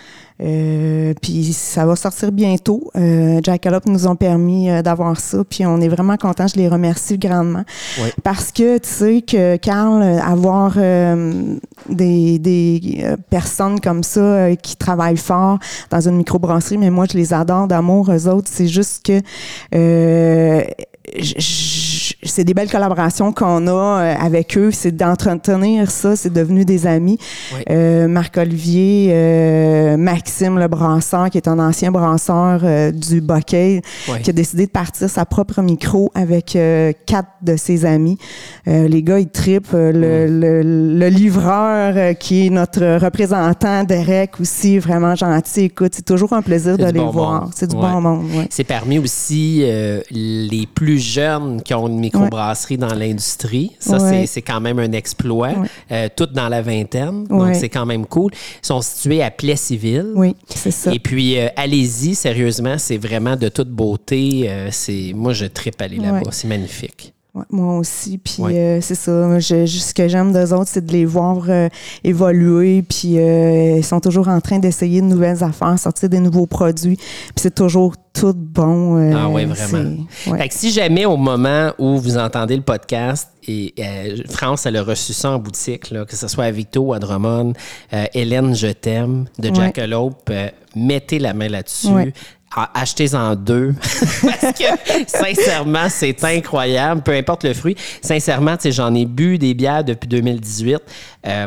Euh, 0.43 1.15
puis 1.23 1.53
ça 1.53 1.87
va 1.87 1.95
sortir 1.95 2.33
bientôt. 2.33 2.91
Euh, 2.97 3.41
Jackalope 3.43 3.87
nous 3.87 4.09
ont 4.09 4.17
permis 4.17 4.69
euh, 4.69 4.83
d'avoir 4.83 5.21
ça, 5.21 5.45
puis 5.49 5.65
on 5.65 5.81
est 5.81 5.89
vraiment 5.89 6.17
contents. 6.17 6.49
Je 6.49 6.57
les 6.57 6.69
remercie 6.69 7.19
grandement 7.19 7.65
parce 8.25 8.51
que 8.51 8.79
tu 8.79 8.89
sais 8.89 9.23
que 9.23 9.57
Carl, 9.57 10.03
euh, 10.03 10.21
avoir 10.21 10.75
euh, 10.77 11.57
des, 11.89 12.41
des 12.41 13.07
personnes 13.31 13.79
comme 13.81 14.03
ça 14.03 14.57
qui 14.57 14.77
travaillent 14.77 15.17
fort 15.17 15.59
dans 15.91 16.01
une 16.01 16.17
microbrasserie, 16.17 16.79
mais 16.79 16.91
moi 16.91 17.07
je 17.11 17.17
les 17.17 17.33
adore 17.33 17.69
d'amour 17.69 18.11
eux 18.11 18.29
autres. 18.29 18.49
C'est 18.51 18.69
juste 18.69 19.05
que 19.05 19.21
euh, 19.75 20.65
c'est 22.27 22.45
des 22.45 22.55
belles 22.55 22.71
collaborations 22.71 23.33
qu'on 23.33 23.67
a 23.67 23.71
euh, 23.73 24.15
avec 24.19 24.57
eux. 24.57 24.71
C'est 24.73 24.97
d'entretenir 24.97 25.91
ça. 25.91 26.17
C'est 26.17 26.33
devenu 26.33 26.65
des 26.65 26.87
amis. 26.87 27.19
Ouais. 27.55 27.65
Euh, 27.71 28.09
Marc-Olivier, 28.09 29.11
euh, 29.13 29.97
Maxime 29.97 30.59
le 30.59 30.69
brasseur, 30.69 31.31
qui 31.31 31.39
est 31.39 31.49
un 31.49 31.59
ancien 31.59 31.91
brasseur 31.91 32.61
euh, 32.65 32.91
du 32.91 33.21
Ouais. 34.09 34.21
qui 34.23 34.31
a 34.31 34.33
décidé 34.33 34.67
de 34.67 34.71
partir 34.71 35.09
sa 35.09 35.25
propre 35.25 35.61
micro 35.63 36.11
avec 36.15 36.57
euh, 36.57 36.93
quatre 37.07 37.29
de 37.43 37.57
ses 37.57 37.85
amis. 37.85 38.19
Euh, 38.69 38.89
les 38.89 39.03
gars, 39.03 39.19
ils 39.19 39.29
tripent. 39.29 39.73
Le, 39.73 40.27
Mm. 40.27 40.41
le- 40.41 40.63
le 40.99 41.09
livreur, 41.09 42.17
qui 42.19 42.47
est 42.47 42.51
notre 42.51 42.99
représentant, 42.99 43.85
Derek, 43.85 44.41
aussi, 44.41 44.79
vraiment 44.79 45.15
gentil. 45.15 45.63
Écoute, 45.65 45.93
c'est 45.95 46.05
toujours 46.05 46.33
un 46.33 46.43
plaisir 46.43 46.79
de 46.79 46.85
les 46.87 46.93
bon 46.93 47.11
voir. 47.11 47.51
C'est 47.55 47.69
du 47.71 47.77
bon 47.77 48.01
monde. 48.01 48.25
C'est 48.51 48.65
parmi 48.65 48.99
aussi 48.99 49.61
euh, 49.65 50.01
les 50.11 50.67
plus 50.75 50.94
jeunes 50.99 51.63
qui 51.63 51.73
ont 51.75 51.89
une 51.89 51.99
microbrasserie 51.99 52.79
dans 52.79 52.95
l'industrie. 52.95 53.73
Ça, 53.79 53.99
Ouais. 53.99 54.11
c'est- 54.11 54.27
c'est 54.27 54.43
quand 54.43 54.61
même 54.61 54.79
un 54.79 54.93
exploit. 54.93 55.49
Ouais. 55.51 55.69
Euh, 55.93 56.09
toutes 56.15 56.33
dans 56.33 56.49
la 56.49 56.63
vingtaine. 56.63 57.25
Donc, 57.25 57.43
Ouais. 57.43 57.55
c'est 57.55 57.69
quand 57.69 57.87
même 57.87 58.07
cool. 58.07 58.31
Ils 58.63 58.67
sont 58.67 58.81
situés 58.83 59.23
à 59.23 59.31
Plessisville. 59.31 60.13
Oui, 60.15 60.35
c'est 60.49 60.71
ça. 60.71 60.93
Et 60.93 60.99
puis, 60.99 61.39
euh, 61.39 61.49
allez-y, 61.57 62.15
sérieusement, 62.15 62.77
c'est 62.79 62.99
vraiment 62.99 63.37
de 63.37 63.49
toute 63.49 63.69
beauté. 63.71 64.45
Euh, 64.49 64.69
c'est 64.71 65.13
Moi, 65.15 65.33
je 65.33 65.47
tripe 65.47 65.81
aller 65.81 65.97
là-bas. 65.97 66.19
Ouais. 66.19 66.25
C'est 66.31 66.49
magnifique. 66.49 67.14
Ouais, 67.35 67.43
moi 67.51 67.79
aussi. 67.79 68.19
Puis 68.19 68.37
Ouais. 68.41 68.57
euh, 68.57 68.81
c'est 68.81 68.95
ça. 68.95 69.39
Je, 69.41 69.67
je- 69.67 69.79
ce 69.79 69.93
que 69.93 70.07
j'aime 70.07 70.33
d'eux 70.33 70.53
autres, 70.55 70.71
c'est 70.73 70.87
de 70.87 70.93
les 70.93 71.05
voir 71.05 71.45
euh, 71.49 71.69
évoluer. 72.05 72.83
Puis 72.83 73.19
euh, 73.19 73.77
ils 73.79 73.85
sont 73.85 73.99
toujours 74.01 74.29
en 74.29 74.41
train 74.41 74.59
d'essayer 74.61 75.01
de 75.01 75.07
nouvelles 75.07 75.43
affaires, 75.43 75.77
sortir 75.79 76.09
des 76.09 76.21
nouveaux 76.21 76.47
produits. 76.47 76.97
Puis 76.97 77.35
c'est 77.37 77.55
toujours 77.55 77.95
tout 78.13 78.35
bon. 78.37 79.13
Ah 79.13 79.29
ouais, 79.29 79.45
vraiment. 79.47 79.97
ouais. 80.29 80.39
Fait 80.39 80.49
que 80.49 80.55
si 80.55 80.71
jamais 80.71 81.05
au 81.07 81.17
moment 81.17 81.73
où 81.81 81.99
vous 81.99 82.17
entendez 82.17 82.55
le 82.55 82.63
podcast, 82.63 83.29
et 83.49 83.75
France, 84.31 84.65
elle 84.67 84.77
a 84.77 84.83
reçu 84.85 85.13
ça 85.13 85.33
en 85.33 85.39
boutique, 85.39 85.91
là, 85.91 86.05
que 86.07 86.17
ce 86.17 86.29
soit 86.29 86.45
à 86.45 86.51
Victo 86.53 86.81
ou 86.83 86.93
à 86.95 86.99
Drummond, 87.01 87.53
Hélène, 88.15 88.55
je 88.55 88.69
t'aime, 88.69 89.25
de. 89.41 89.53
Jackalope, 89.55 90.31
euh, 90.31 90.49
mettez 90.77 91.19
la 91.19 91.35
main 91.35 91.49
là-dessus. 91.49 91.89
Achetez-en 92.75 93.35
deux. 93.35 93.75
Parce 94.23 94.53
que, 94.59 94.65
sincèrement, 95.07 95.89
c'est 95.89 96.23
incroyable. 96.25 97.03
Peu 97.03 97.13
importe 97.13 97.45
le 97.45 97.55
fruit. 97.55 97.77
Sincèrement, 98.03 98.57
j'en 98.65 98.95
ai 98.95 99.07
bu 99.07 99.39
des 99.39 99.55
bières 99.55 99.85
depuis 99.85 100.09
2018. 100.09 100.79
Euh, 101.27 101.47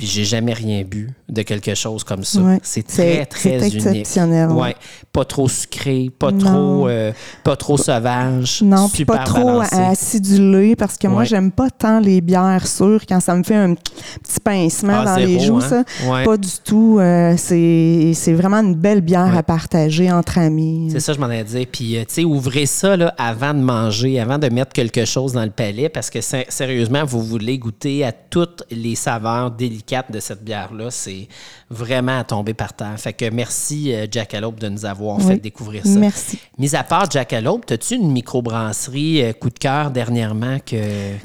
puis 0.00 0.06
j'ai 0.06 0.24
jamais 0.24 0.54
rien 0.54 0.82
bu 0.82 1.10
de 1.28 1.42
quelque 1.42 1.74
chose 1.74 2.04
comme 2.04 2.24
ça. 2.24 2.40
Ouais. 2.40 2.58
C'est 2.62 2.86
très, 2.86 3.26
très 3.26 3.58
unique. 3.58 3.74
exceptionnel, 3.86 4.48
ouais. 4.48 4.62
Ouais. 4.62 4.76
Pas 5.12 5.26
trop 5.26 5.46
sucré, 5.46 6.10
pas 6.18 6.32
Non. 6.32 6.38
trop, 6.38 6.88
euh, 6.88 7.12
pas 7.44 7.54
trop 7.54 7.76
sauvage. 7.76 8.62
Non, 8.62 8.88
super 8.88 9.18
pas 9.18 9.24
trop 9.24 9.58
balancé. 9.58 9.76
acidulé 9.76 10.74
parce 10.74 10.96
que 10.96 11.06
moi, 11.06 11.24
j'aime 11.24 11.50
pas 11.52 11.68
tant 11.68 12.00
les 12.00 12.22
bières 12.22 12.66
sûres 12.66 13.02
quand 13.06 13.20
ça 13.20 13.34
me 13.34 13.42
fait 13.42 13.56
un 13.56 13.74
petit 13.74 14.40
pincement 14.42 15.00
Ah, 15.00 15.04
dans 15.04 15.14
zéro, 15.16 15.26
les 15.26 15.40
joues, 15.40 15.58
hein? 15.58 15.84
ça. 15.84 16.10
Ouais. 16.10 16.24
Pas 16.24 16.36
du 16.38 16.48
tout. 16.64 16.96
euh, 16.98 17.34
c'est 17.36 18.32
vraiment 18.32 18.62
une 18.62 18.74
belle 18.74 19.02
bière 19.02 19.36
à 19.36 19.42
partager 19.42 20.10
entre 20.10 20.38
amis. 20.38 20.88
C'est 20.92 21.00
ça, 21.00 21.12
je 21.12 21.18
m'en 21.18 21.30
ai 21.30 21.44
dit. 21.44 21.66
Puis, 21.66 21.98
euh, 21.98 22.00
tu 22.08 22.14
sais, 22.14 22.24
ouvrez 22.24 22.64
ça 22.64 22.96
là, 22.96 23.14
avant 23.18 23.52
de 23.52 23.60
manger, 23.60 24.18
avant 24.18 24.38
de 24.38 24.48
mettre 24.48 24.72
quelque 24.72 25.04
chose 25.04 25.34
dans 25.34 25.44
le 25.44 25.50
palais, 25.50 25.90
parce 25.90 26.08
que 26.08 26.22
sé- 26.22 26.46
sérieusement, 26.48 27.04
vous 27.04 27.20
voulez 27.22 27.58
goûter 27.58 28.02
à 28.02 28.12
toutes 28.12 28.62
les 28.70 28.94
saveurs 28.94 29.50
délicates 29.50 29.89
de 30.10 30.20
cette 30.20 30.42
bière-là. 30.44 30.90
C'est 30.90 31.28
vraiment 31.68 32.18
à 32.20 32.24
tomber 32.24 32.54
par 32.54 32.72
terre. 32.72 32.94
Fait 32.96 33.12
que 33.12 33.28
merci, 33.30 33.92
euh, 33.94 34.06
Jackalope, 34.10 34.58
de 34.60 34.68
nous 34.68 34.84
avoir 34.84 35.18
Oui. 35.18 35.24
fait 35.24 35.36
découvrir 35.36 35.84
ça. 35.84 35.98
Merci. 35.98 36.38
Mis 36.58 36.74
à 36.76 36.82
part 36.84 37.10
Jackalope, 37.10 37.70
as-tu 37.70 37.94
une 37.96 38.10
microbrasserie 38.12 39.22
euh, 39.24 39.32
coup 39.32 39.50
de 39.50 39.58
cœur 39.58 39.90
dernièrement 39.90 40.58
que, 40.64 40.76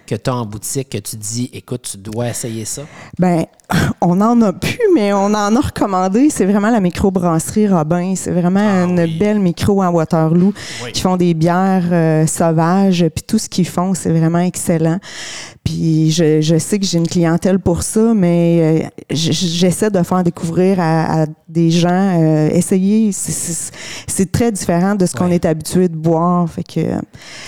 que 0.07 0.15
tu 0.15 0.29
as 0.29 0.35
en 0.35 0.45
boutique 0.45 0.89
que 0.89 0.97
tu 0.97 1.15
dis, 1.15 1.49
écoute, 1.53 1.87
tu 1.91 1.97
dois 1.97 2.29
essayer 2.29 2.65
ça? 2.65 2.83
Ben, 3.19 3.45
on 4.01 4.19
en 4.21 4.41
a 4.41 4.53
plus, 4.53 4.79
mais 4.95 5.13
on 5.13 5.25
en 5.25 5.55
a 5.55 5.59
recommandé. 5.61 6.29
C'est 6.29 6.45
vraiment 6.45 6.69
la 6.69 6.79
microbrasserie 6.79 7.67
Robin. 7.67 8.13
C'est 8.15 8.31
vraiment 8.31 8.59
Ah 8.67 8.83
une 8.85 8.99
oui. 8.99 9.17
belle 9.17 9.39
micro 9.39 9.81
à 9.81 9.89
Waterloo 9.91 10.53
Oui. 10.83 10.91
qui 10.91 11.01
font 11.01 11.17
des 11.17 11.33
bières 11.33 11.83
euh, 11.91 12.27
sauvages. 12.27 13.05
Puis 13.13 13.23
tout 13.27 13.37
ce 13.39 13.49
qu'ils 13.49 13.67
font, 13.67 13.93
c'est 13.93 14.11
vraiment 14.11 14.39
excellent. 14.39 14.99
Puis 15.63 16.11
je, 16.11 16.41
je 16.41 16.57
sais 16.59 16.77
que 16.77 16.85
j'ai 16.85 16.99
une 16.99 17.07
clientèle 17.07 17.57
pour 17.57 17.81
ça, 17.81 18.13
mais 18.13 18.54
euh, 18.61 18.79
j'essaie 19.09 19.89
de 19.89 20.01
faire 20.03 20.23
découvrir 20.23 20.79
à, 20.79 21.23
à 21.23 21.25
des 21.47 21.69
gens, 21.71 21.89
euh, 22.21 22.49
essayer. 22.49 23.11
C'est- 23.11 23.71
très 24.31 24.51
différent 24.51 24.95
de 24.95 25.05
ce 25.05 25.13
qu'on 25.13 25.25
Ouais. 25.27 25.35
est 25.35 25.45
habitué 25.45 25.87
de 25.87 25.95
boire. 25.95 26.49
Fait 26.49 26.63
que 26.63 26.81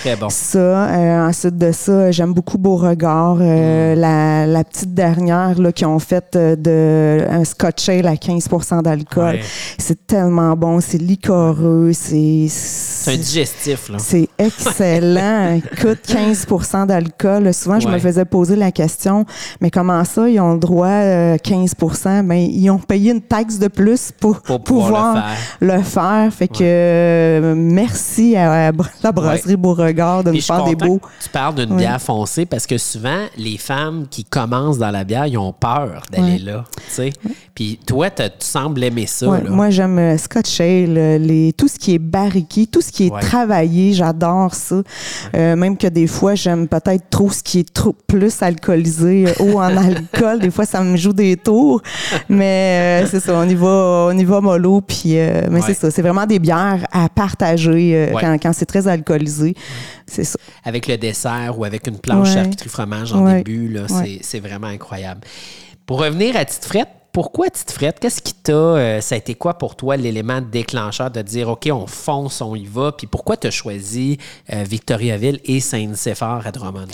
Très 0.01 0.15
bon. 0.15 0.29
ça, 0.29 0.59
euh, 0.59 1.27
ensuite 1.27 1.57
de 1.57 1.71
ça, 1.71 2.11
j'aime 2.11 2.33
beaucoup 2.33 2.57
Beauregard. 2.57 3.37
euh, 3.41 3.95
Mm. 3.95 3.99
la, 3.99 4.45
la 4.47 4.63
petite 4.63 4.93
dernière 4.93 5.59
là, 5.59 5.71
qui 5.71 5.85
ont 5.85 5.99
fait 5.99 6.37
de 6.37 7.25
un 7.29 7.43
Scotch 7.43 7.89
Ale 7.89 8.07
à 8.07 8.15
15% 8.15 8.81
d'alcool. 8.81 9.35
Ouais. 9.35 9.41
C'est 9.77 10.05
tellement 10.07 10.55
bon, 10.55 10.79
c'est 10.81 10.97
liquoreux, 10.99 11.91
c'est 11.93 12.47
C'est 12.49 13.13
un 13.13 13.17
digestif, 13.17 13.89
là. 13.89 13.97
c'est 13.99 14.29
excellent. 14.37 15.59
Écoute, 15.73 15.99
15% 16.07 16.85
d'alcool. 16.85 17.53
Souvent, 17.53 17.79
je 17.79 17.87
me 17.87 17.97
faisais 17.99 18.25
poser 18.25 18.55
la 18.55 18.71
question, 18.71 19.25
mais 19.61 19.71
comment 19.71 20.03
ça, 20.03 20.29
ils 20.29 20.39
ont 20.39 20.53
le 20.53 20.59
droit 20.59 20.87
à 20.97 21.35
15% 21.37 22.25
Ben, 22.25 22.35
ils 22.35 22.69
ont 22.69 22.79
payé 22.79 23.11
une 23.11 23.21
taxe 23.21 23.59
de 23.59 23.67
plus 23.67 24.11
pour, 24.11 24.41
Pour 24.41 24.61
pouvoir 24.61 25.15
le 25.59 25.67
faire. 25.69 25.77
le 25.77 25.83
faire. 25.83 26.33
Fait 26.33 26.47
que 26.47 26.57
euh, 26.61 27.55
merci 27.55 28.35
à 28.35 28.71
la 29.03 29.11
brasserie 29.11 29.55
Beauregard 29.55 30.23
de 30.23 30.31
nous 30.31 30.41
faire 30.41 30.63
des 30.63 30.75
beaux. 30.75 30.99
Tu 31.21 31.29
parles 31.29 31.55
d'une 31.55 31.75
bière 31.75 32.01
foncée 32.01 32.45
parce 32.45 32.65
que 32.65 32.77
souvent, 32.77 33.25
les 33.37 33.57
femmes 33.57 34.05
qui 34.09 34.23
commencent 34.23 34.77
dans 34.77 34.91
la 34.91 35.03
bière, 35.03 35.27
ils 35.27 35.37
ont 35.37 35.53
peur 35.53 36.03
d'aller 36.11 36.39
là. 36.39 36.63
tu 36.87 36.93
sais. 36.93 37.09
Puis 37.57 37.79
toi, 37.85 38.11
tu 38.11 38.23
sembles 38.39 38.83
aimer 38.83 39.07
ça. 39.07 39.25
Là. 39.25 39.49
moi, 39.49 39.71
j'aime 39.71 39.97
euh, 39.97 40.17
Scotch 40.17 40.61
Ale, 40.61 40.95
euh, 40.95 41.17
les, 41.17 41.53
tout 41.53 41.67
ce 41.67 41.79
qui 41.79 41.95
est 41.95 41.99
barriqué, 41.99 42.67
tout 42.67 42.81
ce 42.81 42.91
qui 42.91 43.07
est 43.07 43.19
travaillé, 43.19 43.93
j'adore 43.93 44.53
ça. 44.53 44.83
Euh, 45.35 45.55
même 45.55 45.75
que 45.75 45.87
des 45.87 46.05
fois, 46.05 46.35
j'aime 46.35 46.67
peut-être 46.67 47.09
trop 47.09 47.31
ce 47.31 47.41
qui 47.41 47.59
est 47.59 47.73
trop 47.73 47.95
plus 48.05 48.43
alcoolisé, 48.43 49.25
haut 49.39 49.57
en 49.57 49.75
alcool. 49.77 50.39
Des 50.39 50.51
fois, 50.51 50.65
ça 50.65 50.81
me 50.81 50.86
joue 50.95 51.11
des 51.13 51.35
tours. 51.35 51.81
Mais 52.29 53.03
euh, 53.03 53.07
c'est 53.09 53.19
ça, 53.19 53.33
on 53.35 53.49
y 53.49 53.55
va, 53.55 54.07
on 54.11 54.17
y 54.17 54.23
va 54.23 54.39
mollo. 54.41 54.81
Puis, 54.81 55.17
euh, 55.17 55.47
mais 55.49 55.59
Ouais. 55.59 55.65
c'est 55.67 55.73
ça, 55.73 55.91
c'est 55.91 56.01
vraiment 56.01 56.25
des 56.25 56.39
bières 56.39 56.85
à 56.91 57.09
partager 57.09 57.95
euh, 57.95 58.13
Ouais. 58.13 58.21
quand, 58.21 58.37
quand 58.41 58.53
c'est 58.53 58.65
très 58.65 58.87
alcoolisé. 58.87 59.55
C'est 60.05 60.23
ça. 60.23 60.37
Avec 60.63 60.87
le 60.87 60.97
dessert 60.97 61.55
ou 61.57 61.65
avec 61.65 61.87
une 61.87 61.97
planche 61.99 62.33
charcuterie 62.33 62.69
fromage 62.69 63.11
en 63.13 63.25
début, 63.35 63.67
là, 63.67 63.81
Ouais. 63.81 63.87
c'est- 63.89 64.19
c'est 64.21 64.39
vraiment 64.39 64.67
incroyable. 64.67 65.21
Pour 65.85 65.99
revenir 65.99 66.35
à 66.35 66.45
Tite 66.45 66.65
Frette, 66.65 66.89
pourquoi 67.17 67.49
Tite 67.49 67.71
Frette? 67.71 67.99
Qu'est-ce 67.99 68.21
qui 68.21 68.35
t'a. 68.35 68.51
euh, 68.51 69.01
ça 69.01 69.15
a 69.15 69.17
été 69.17 69.33
quoi 69.33 69.55
pour 69.55 69.75
toi 69.75 69.97
l'élément 69.97 70.39
déclencheur 70.39 71.09
de 71.09 71.23
dire 71.23 71.49
OK, 71.49 71.67
on 71.71 71.87
fonce, 71.87 72.41
on 72.41 72.53
y 72.53 72.67
va? 72.67 72.91
Puis 72.91 73.07
pourquoi 73.07 73.35
tu 73.37 73.47
as 73.47 73.49
choisi 73.49 74.19
euh, 74.53 74.63
Victoriaville 74.63 75.39
et 75.43 75.59
Saint-Nicéphore 75.59 76.45
à 76.45 76.51
Drummond? 76.51 76.85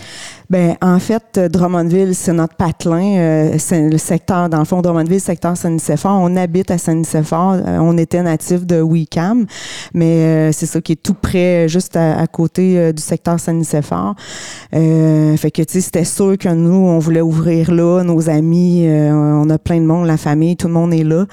Ben, 0.54 0.76
en 0.82 1.00
fait, 1.00 1.24
euh, 1.38 1.50
Drummondville, 1.50 2.14
c'est 2.14 2.32
notre 2.32 2.56
patelin. 2.56 3.58
c'est 3.58 3.90
le 3.90 3.98
secteur, 3.98 4.50
dans 4.50 4.60
le 4.60 4.66
fond, 4.66 4.84
Drummondville, 4.84 5.20
secteur 5.20 5.58
Saint-Nicéphore. 5.58 6.20
On 6.22 6.36
habite 6.36 6.70
à 6.70 6.78
Saint-Nicéphore. 6.78 7.54
Euh, 7.54 7.80
on 7.80 7.98
était 7.98 8.22
natif 8.22 8.64
de 8.66 8.80
Wicam, 8.80 9.48
mais 9.96 10.52
c'est 10.52 10.68
ça 10.68 10.80
qui 10.80 10.92
est 10.92 11.02
tout 11.02 11.16
près, 11.16 11.68
juste 11.68 11.96
à, 11.96 12.28
côté 12.28 12.94
du 12.94 13.02
secteur 13.02 13.40
Saint-Nicéphore. 13.40 14.14
Euh, 14.76 15.36
fait 15.38 15.50
que, 15.50 15.64
tu 15.64 15.74
sais, 15.74 15.82
c'était 15.82 16.06
sûr 16.06 16.38
que 16.38 16.50
nous, 16.50 16.88
on 16.88 17.00
voulait 17.00 17.22
ouvrir 17.22 17.72
là. 17.72 18.04
Nos 18.04 18.30
amis, 18.30 18.86
on 18.88 19.50
a 19.50 19.58
plein 19.58 19.80
de 19.80 19.86
monde, 19.86 20.06
la 20.14 20.18
famille, 20.18 20.56
tout 20.56 20.68
le 20.68 20.74
monde 20.74 20.94
est 20.94 21.04
là. 21.04 21.26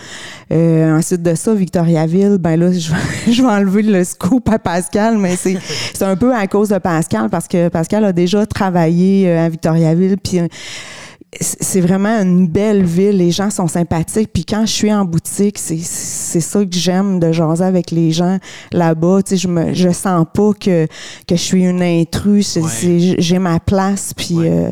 Euh, 0.52 0.98
ensuite 0.98 1.22
de 1.22 1.34
ça, 1.34 1.54
Victoriaville, 1.54 2.38
ben 2.38 2.56
là, 2.58 2.72
je, 2.72 2.90
vais- 2.90 3.32
je 3.32 3.42
vais 3.42 3.48
enlever 3.48 3.82
le 3.82 4.02
scoop 4.04 4.48
à 4.48 4.58
Pascal, 4.58 5.16
mais 5.18 5.36
c'est 5.36 5.56
c'est 5.94 6.04
un 6.04 6.16
peu 6.16 6.34
à 6.34 6.46
cause 6.46 6.68
de 6.70 6.78
Pascal 6.78 7.28
parce 7.30 7.46
que 7.48 7.68
Pascal 7.68 8.04
a 8.04 8.12
déjà 8.12 8.44
travaillé 8.46 9.28
euh, 9.28 9.46
à 9.46 9.48
Victoriaville, 9.48 10.16
puis 10.22 10.40
euh, 10.40 10.48
c'est 11.40 11.80
vraiment 11.80 12.20
une 12.20 12.48
belle 12.48 12.82
ville. 12.84 13.16
Les 13.18 13.30
gens 13.30 13.50
sont 13.50 13.68
sympathiques. 13.68 14.30
Puis 14.32 14.44
quand 14.44 14.62
je 14.66 14.72
suis 14.72 14.92
en 14.92 15.04
boutique, 15.04 15.58
c'est 15.58 15.78
c'est 15.78 16.40
ça 16.40 16.64
que 16.64 16.72
j'aime 16.74 17.20
de 17.20 17.30
jaser 17.30 17.62
avec 17.64 17.92
les 17.92 18.10
gens 18.10 18.38
là-bas. 18.72 19.20
Tu 19.24 19.30
sais, 19.30 19.36
je 19.36 19.46
me 19.46 19.72
je 19.72 19.90
sens 19.90 20.26
pas 20.34 20.50
que 20.58 20.86
que 21.28 21.36
je 21.36 21.40
suis 21.40 21.64
une 21.64 21.82
intruse. 21.82 22.56
Ouais. 22.56 23.14
J'ai 23.18 23.38
ma 23.38 23.60
place. 23.60 24.12
Puis 24.16 24.34
Ouais. 24.38 24.50
euh, 24.50 24.70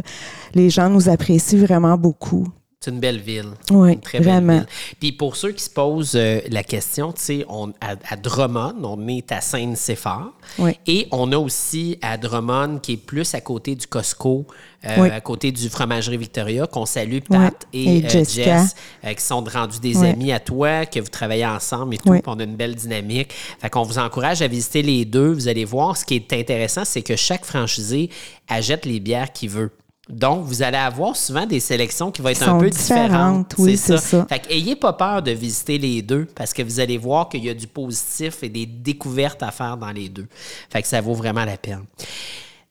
les 0.55 0.69
gens 0.69 0.89
nous 0.91 1.09
apprécient 1.09 1.61
vraiment 1.61 1.97
beaucoup. 1.97 2.49
C'est 2.81 2.93
une 2.93 3.01
belle 3.01 3.19
ville. 3.21 3.49
Oui, 3.73 3.95
Une 3.95 4.01
très 4.01 4.21
belle 4.21 4.29
vraiment. 4.45 4.59
ville. 4.59 4.67
Puis 5.01 5.11
pour 5.11 5.35
ceux 5.35 5.51
qui 5.51 5.65
se 5.65 5.71
posent 5.71 6.13
euh, 6.15 6.41
la 6.49 6.63
question, 6.63 7.13
tu 7.13 7.21
sais, 7.21 7.45
on- 7.49 7.71
à, 7.81 7.97
à 8.09 8.15
Drummond, 8.15 8.77
on 8.85 9.09
est 9.09 9.33
à 9.33 9.41
Sainte-Séphore. 9.41 10.31
Oui. 10.61 10.79
Et 10.87 11.09
on 11.11 11.33
a 11.33 11.39
aussi 11.39 11.99
à 12.03 12.17
Drummond, 12.17 12.79
qui 12.79 12.93
est 12.93 12.97
plus 12.97 13.35
à 13.35 13.41
côté 13.41 13.75
du 13.75 13.89
Costco, 13.89 14.47
euh, 14.87 14.95
Oui. 15.01 15.11
à 15.11 15.21
côté 15.21 15.51
du 15.51 15.69
Fromagerie 15.69 16.19
Victoria, 16.19 16.69
qu'on 16.69 16.87
salue 16.87 17.19
Pat 17.29 17.53
et, 17.73 17.99
Et 17.99 18.05
euh. 18.07 18.09
Jess, 18.25 18.77
qui 19.03 19.25
sont 19.25 19.43
rendus 19.43 19.81
des 19.81 20.01
amis 20.05 20.31
à 20.31 20.39
toi, 20.39 20.87
que 20.87 21.01
vous 21.01 21.09
travaillez 21.09 21.47
ensemble 21.47 21.97
et 21.97 21.99
tout, 21.99 22.15
on 22.29 22.39
a 22.39 22.45
une 22.45 22.55
belle 22.55 22.77
dynamique. 22.77 23.33
Fait 23.61 23.71
qu'on 23.71 23.83
vous 23.83 23.99
encourage 23.99 24.41
à 24.41 24.47
visiter 24.47 24.83
les 24.83 25.05
deux. 25.05 25.33
Vous 25.33 25.49
allez 25.49 25.65
voir, 25.65 25.97
ce 25.97 26.05
qui 26.05 26.15
est 26.15 26.33
intéressant, 26.33 26.85
c'est 26.85 27.03
que 27.03 27.17
chaque 27.17 27.45
franchisé 27.45 28.09
achète 28.47 28.87
les 28.87 29.01
bières 29.01 29.33
qu'il 29.33 29.51
veut. 29.51 29.73
Donc, 30.09 30.45
vous 30.45 30.63
allez 30.63 30.79
avoir 30.79 31.17
souvent 31.17 31.45
des 31.45 31.61
sélections 31.61 32.11
qui 32.11 32.23
vont 32.23 32.31
être 32.31 32.49
un 32.49 32.59
peu 32.59 32.71
différentes. 32.71 33.51
différentes, 33.51 33.55
oui, 33.59 33.77
c'est 33.77 33.99
ça. 33.99 34.27
Fait 34.27 34.39
que 34.39 34.51
ayez 34.51 34.75
pas 34.75 34.95
peur 34.95 35.23
de 35.23 35.33
visiter 35.33 35.77
les 35.77 36.01
deux 36.01 36.27
parce 36.35 36.53
que 36.53 36.63
vous 36.63 36.81
allez 36.81 36.97
voir 36.97 37.29
qu'il 37.29 37.45
y 37.45 37.51
a 37.51 37.55
du 37.55 37.67
positif 37.67 38.43
et 38.43 38.49
des 38.49 38.65
découvertes 38.65 39.43
à 39.43 39.51
faire 39.51 39.77
dans 39.77 39.91
les 39.91 40.09
deux. 40.09 40.27
Fait 40.71 40.81
que 40.81 40.89
ça 40.89 41.01
vaut 41.01 41.15
vraiment 41.15 41.45
la 41.45 41.57
peine. 41.59 41.85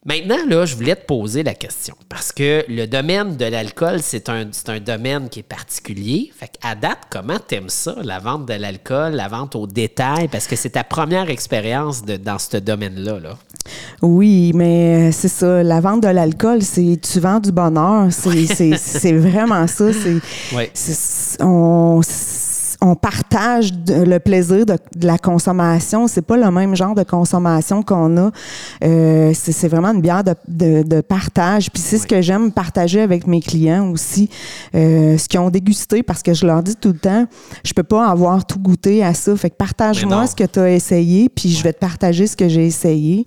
Maintenant, 0.08 0.38
là, 0.48 0.64
je 0.64 0.74
voulais 0.74 0.96
te 0.96 1.04
poser 1.04 1.42
la 1.42 1.52
question 1.52 1.94
parce 2.08 2.32
que 2.32 2.64
le 2.66 2.86
domaine 2.86 3.36
de 3.36 3.44
l'alcool, 3.44 3.98
c'est 4.00 4.30
un, 4.30 4.46
c'est 4.52 4.70
un 4.70 4.80
domaine 4.80 5.28
qui 5.28 5.40
est 5.40 5.42
particulier. 5.42 6.32
Fait 6.34 6.48
qu'à 6.48 6.74
date, 6.74 7.00
comment 7.10 7.38
t'aimes 7.38 7.68
ça, 7.68 7.94
la 8.02 8.18
vente 8.18 8.46
de 8.46 8.54
l'alcool, 8.54 9.12
la 9.12 9.28
vente 9.28 9.54
au 9.54 9.66
détail? 9.66 10.28
Parce 10.28 10.46
que 10.46 10.56
c'est 10.56 10.70
ta 10.70 10.82
première 10.84 11.28
expérience 11.28 12.02
dans 12.02 12.38
ce 12.38 12.56
domaine-là. 12.56 13.20
Là. 13.20 13.36
Oui, 14.00 14.52
mais 14.54 15.10
euh, 15.10 15.12
c'est 15.12 15.28
ça. 15.28 15.62
La 15.62 15.80
vente 15.80 16.02
de 16.04 16.08
l'alcool, 16.08 16.62
c'est 16.62 16.98
tu 17.02 17.20
vends 17.20 17.38
du 17.40 17.52
bonheur. 17.52 18.06
C'est 18.10 18.46
c'est- 18.46 18.78
c'est 18.78 19.12
vraiment 19.12 19.66
ça. 19.66 19.92
C'est 19.92 20.56
Ouais. 20.56 20.70
On 22.80 22.94
partage 22.94 23.72
de- 23.72 24.04
le 24.04 24.20
plaisir 24.20 24.64
de, 24.64 24.76
de 24.94 25.06
la 25.06 25.18
consommation. 25.18 26.06
C'est 26.06 26.22
pas 26.22 26.36
le 26.36 26.50
même 26.50 26.76
genre 26.76 26.94
de 26.94 27.02
consommation 27.02 27.82
qu'on 27.82 28.16
a. 28.16 28.30
Euh, 28.84 29.32
c'est 29.34 29.68
vraiment 29.68 29.88
une 29.92 30.00
bière 30.00 30.22
de, 30.22 30.34
de, 30.82 31.00
partage. 31.00 31.70
Puis 31.70 31.82
c'est 31.82 31.98
ce 31.98 32.06
que 32.06 32.22
j'aime 32.22 32.52
partager 32.52 33.00
avec 33.00 33.26
mes 33.26 33.40
clients 33.40 33.90
aussi, 33.90 34.30
euh, 34.74 35.18
ce 35.18 35.28
qu'ils 35.28 35.40
ont 35.40 35.50
dégusté, 35.50 36.02
parce 36.02 36.22
que 36.22 36.34
je 36.34 36.46
leur 36.46 36.62
dis 36.62 36.76
tout 36.76 36.92
le 36.92 36.98
temps, 36.98 37.26
je 37.64 37.72
peux 37.72 37.82
pas 37.82 38.06
avoir 38.08 38.46
tout 38.46 38.58
goûté 38.60 39.02
à 39.02 39.12
ça. 39.14 39.36
Fait 39.36 39.50
que 39.50 39.56
partage-moi 39.56 40.26
ce 40.26 40.36
que 40.36 40.44
tu 40.44 40.58
as 40.60 40.70
essayé, 40.70 41.28
puis 41.28 41.50
je 41.50 41.62
vais 41.62 41.72
te 41.72 41.78
partager 41.80 42.26
ce 42.26 42.36
que 42.36 42.48
j'ai 42.48 42.66
essayé. 42.66 43.26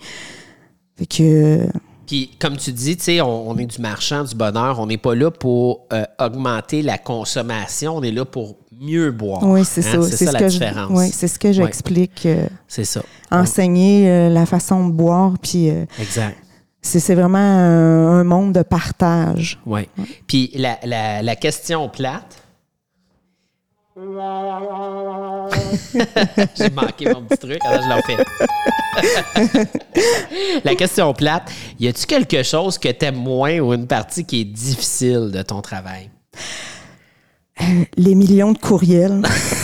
Fait 0.98 1.06
que 1.06 1.68
Puis, 2.08 2.32
comme 2.40 2.58
tu 2.58 2.72
dis, 2.72 2.96
tu 2.98 3.04
sais, 3.04 3.22
on, 3.22 3.50
on 3.50 3.58
est 3.58 3.66
du 3.66 3.82
marchand 3.82 4.24
du 4.24 4.36
bonheur. 4.36 4.80
On 4.80 4.88
n'est 4.88 4.98
pas 4.98 5.16
là 5.16 5.32
pour 5.32 5.88
euh, 5.94 6.04
augmenter 6.20 6.82
la 6.82 6.98
consommation. 6.98 7.98
On 7.98 8.04
est 8.04 8.12
là 8.12 8.26
pour 8.26 8.58
mieux 8.82 9.12
boire. 9.12 9.44
oui, 9.44 9.64
c'est 9.64 9.86
Hein? 9.86 10.02
ça. 10.02 10.10
C'est 10.10 10.26
ça 10.26 10.32
ce 10.32 10.34
la 10.34 10.40
que 10.40 10.46
différence. 10.48 10.90
Je, 10.90 10.96
oui, 10.96 11.10
c'est 11.14 11.28
ce 11.28 11.38
que 11.40 11.52
j'explique. 11.54 12.26
euh, 12.26 12.48
C'est 12.68 12.84
ça. 12.84 13.02
enseigner 13.32 14.10
euh, 14.10 14.30
la 14.30 14.46
façon 14.46 14.88
de 14.88 14.92
boire, 14.92 15.34
puis 15.42 15.70
euh, 15.70 15.86
Exact. 16.00 16.36
c'est 16.82 17.16
vraiment 17.16 17.38
un, 17.38 18.24
monde 18.24 18.54
de 18.54 18.64
partage. 18.64 19.60
Oui. 19.66 19.88
Puis 20.28 20.52
la, 20.56 20.78
la, 20.84 21.22
la 21.22 21.36
question 21.36 21.88
plate, 21.90 22.38
J'ai 26.56 26.70
manqué 26.72 27.14
mon 27.14 27.24
petit 27.24 27.38
truc, 27.38 27.60
alors 27.64 27.82
je 27.84 27.90
l'ai 27.90 28.02
fait. 28.02 29.72
La 30.64 30.76
question 30.76 31.14
plate, 31.14 31.52
y 31.80 31.88
a-tu 31.88 32.06
quelque 32.06 32.42
chose 32.42 32.78
que 32.78 32.90
tu 32.90 33.06
aimes 33.06 33.16
moins 33.18 33.60
ou 33.60 33.74
une 33.74 33.88
partie 33.88 34.26
qui 34.26 34.42
est 34.42 34.46
difficile 34.46 35.30
de 35.32 35.42
ton 35.42 35.62
travail? 35.62 36.10
Les 37.98 38.16
millions 38.16 38.52
de 38.54 38.58
courriels. 38.58 39.22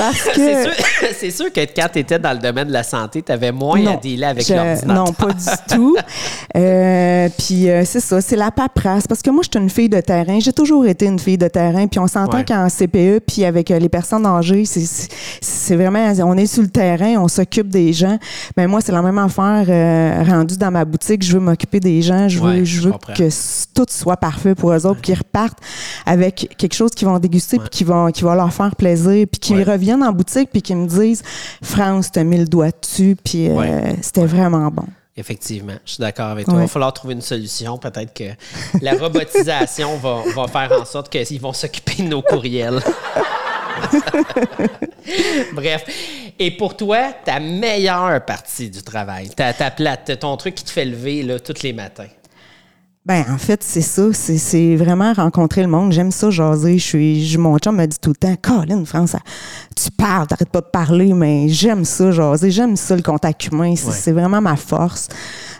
Parce 0.00 0.22
que. 0.34 0.70
C'est 1.18 1.30
sûr, 1.30 1.52
que 1.52 1.60
quand 1.60 1.88
tu 1.92 1.98
étais 1.98 2.18
dans 2.18 2.32
le 2.32 2.38
domaine 2.38 2.68
de 2.68 2.72
la 2.72 2.82
santé, 2.82 3.22
tu 3.22 3.30
avais 3.30 3.52
moins 3.52 3.84
à 3.86 3.96
dealer 3.96 4.24
avec 4.30 4.48
l'ordinateur. 4.48 4.94
Non, 4.94 5.12
pas 5.12 5.32
du 5.32 5.44
tout. 5.74 5.96
Euh, 6.56 7.28
puis 7.38 7.68
euh, 7.68 7.84
c'est 7.84 8.00
ça, 8.00 8.20
c'est 8.20 8.36
la 8.36 8.50
paperasse. 8.50 9.06
Parce 9.06 9.20
que 9.20 9.30
moi, 9.30 9.42
je 9.42 9.50
suis 9.52 9.62
une 9.62 9.70
fille 9.70 9.88
de 9.88 10.00
terrain. 10.00 10.40
J'ai 10.40 10.52
toujours 10.52 10.86
été 10.86 11.06
une 11.06 11.18
fille 11.18 11.36
de 11.36 11.48
terrain. 11.48 11.86
Puis 11.86 12.00
on 12.00 12.06
s'entend 12.06 12.42
qu'en 12.44 12.68
CPE, 12.68 13.20
puis 13.26 13.44
avec 13.44 13.70
euh, 13.70 13.78
les 13.78 13.88
personnes 13.88 14.24
âgées, 14.24 14.64
c'est 14.64 15.76
vraiment. 15.76 16.12
On 16.24 16.36
est 16.36 16.46
sur 16.46 16.62
le 16.62 16.68
terrain, 16.68 17.16
on 17.18 17.28
s'occupe 17.28 17.68
des 17.68 17.92
gens. 17.92 18.18
Mais 18.56 18.66
moi, 18.66 18.80
c'est 18.80 18.92
la 18.92 19.02
même 19.02 19.18
affaire 19.18 20.26
rendue 20.26 20.56
dans 20.56 20.70
ma 20.70 20.84
boutique. 20.84 21.22
Je 21.22 21.32
veux 21.32 21.40
m'occuper 21.40 21.80
des 21.80 22.00
gens. 22.00 22.28
Je 22.28 22.40
veux, 22.40 22.64
je 22.64 22.80
veux 22.80 22.92
que 23.14 23.28
tout 23.74 23.86
soit 23.88 24.16
parfait 24.16 24.54
pour 24.54 24.72
eux 24.72 24.86
autres, 24.86 25.00
qu'ils 25.00 25.18
repartent 25.18 25.58
avec 26.06 26.54
quelque 26.56 26.74
chose 26.74 26.92
qu'ils 26.92 27.08
vont 27.08 27.18
déguster, 27.18 27.58
puis 27.58 27.68
qui 27.68 27.84
va 27.84 28.34
leur 28.34 28.52
faire 28.52 28.74
plaisir, 28.76 29.26
puis 29.30 29.40
qu'ils 29.40 29.62
reviennent 29.62 29.89
en 29.94 30.12
boutique 30.12 30.50
puis 30.50 30.62
qu'ils 30.62 30.76
me 30.76 30.86
disent 30.86 31.22
France, 31.62 32.10
t'as 32.12 32.24
mis 32.24 32.38
le 32.38 32.46
doigt 32.46 32.70
dessus, 32.70 33.16
puis 33.22 33.48
euh, 33.48 33.92
c'était 34.02 34.26
vraiment 34.26 34.70
bon. 34.70 34.86
Effectivement, 35.16 35.74
je 35.84 35.92
suis 35.92 36.00
d'accord 36.00 36.28
avec 36.28 36.46
toi. 36.46 36.54
Il 36.54 36.60
va 36.60 36.66
falloir 36.66 36.94
trouver 36.94 37.14
une 37.14 37.20
solution. 37.20 37.76
Peut-être 37.78 38.14
que 38.14 38.24
la 38.80 38.92
robotisation 38.94 39.96
va, 39.96 40.22
va, 40.34 40.46
faire 40.46 40.80
en 40.80 40.84
sorte 40.84 41.10
qu'ils 41.10 41.40
vont 41.40 41.52
s'occuper 41.52 42.02
de 42.02 42.08
nos 42.08 42.22
courriels. 42.22 42.80
Bref. 45.52 45.84
Et 46.38 46.50
pour 46.52 46.76
toi, 46.76 47.12
ta 47.24 47.38
meilleure 47.38 48.24
partie 48.24 48.70
du 48.70 48.82
travail, 48.82 49.28
ta, 49.30 49.52
ta 49.52 49.70
plate, 49.70 50.18
ton 50.20 50.36
truc 50.38 50.54
qui 50.54 50.64
te 50.64 50.70
fait 50.70 50.86
lever 50.86 51.22
là, 51.22 51.38
tous 51.38 51.62
les 51.62 51.74
matins? 51.74 52.08
Ben, 53.06 53.24
en 53.30 53.38
fait, 53.38 53.62
c'est 53.62 53.80
ça. 53.80 54.12
C'est 54.12 54.76
vraiment 54.76 55.14
rencontrer 55.14 55.62
le 55.62 55.68
monde. 55.68 55.90
J'aime 55.90 56.10
ça, 56.10 56.28
jaser. 56.30 56.76
Je 56.76 56.84
suis, 56.84 57.38
mon 57.38 57.56
chum 57.58 57.76
me 57.76 57.86
dit 57.86 57.96
tout 58.00 58.10
le 58.10 58.16
temps, 58.16 58.34
Colin, 58.40 58.84
France, 58.84 59.16
tu 59.74 59.90
parles, 59.90 60.26
t'arrêtes 60.26 60.50
pas 60.50 60.60
de 60.60 60.66
parler, 60.66 61.14
mais 61.14 61.48
j'aime 61.48 61.86
ça, 61.86 62.10
jaser. 62.10 62.50
J'aime 62.50 62.76
ça, 62.76 62.94
le 62.94 63.02
contact 63.02 63.46
humain. 63.46 63.74
C'est 63.76 64.12
vraiment 64.12 64.42
ma 64.42 64.56
force. 64.56 65.08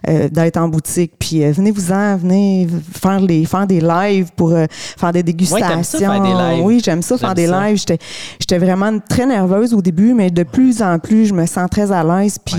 Euh, 0.08 0.30
d'être 0.30 0.56
en 0.56 0.66
boutique. 0.66 1.12
Puis 1.18 1.44
euh, 1.44 1.52
venez-vous-en, 1.52 2.16
venez 2.16 2.66
faire, 2.94 3.20
les, 3.20 3.44
faire 3.44 3.66
des 3.66 3.82
lives 3.82 4.30
pour 4.34 4.52
euh, 4.52 4.64
faire 4.70 5.12
des 5.12 5.22
dégustations. 5.22 6.64
Oui, 6.64 6.80
j'aime 6.82 7.02
ça, 7.02 7.18
faire 7.18 7.34
des 7.34 7.46
lives. 7.46 7.76
J'étais 7.76 8.58
vraiment 8.58 8.98
très 9.10 9.26
nerveuse 9.26 9.74
au 9.74 9.82
début, 9.82 10.14
mais 10.14 10.30
de 10.30 10.42
plus 10.42 10.80
en 10.80 10.98
plus, 10.98 11.26
je 11.26 11.34
me 11.34 11.44
sens 11.44 11.68
très 11.70 11.92
à 11.92 12.02
l'aise. 12.02 12.38
Puis 12.42 12.56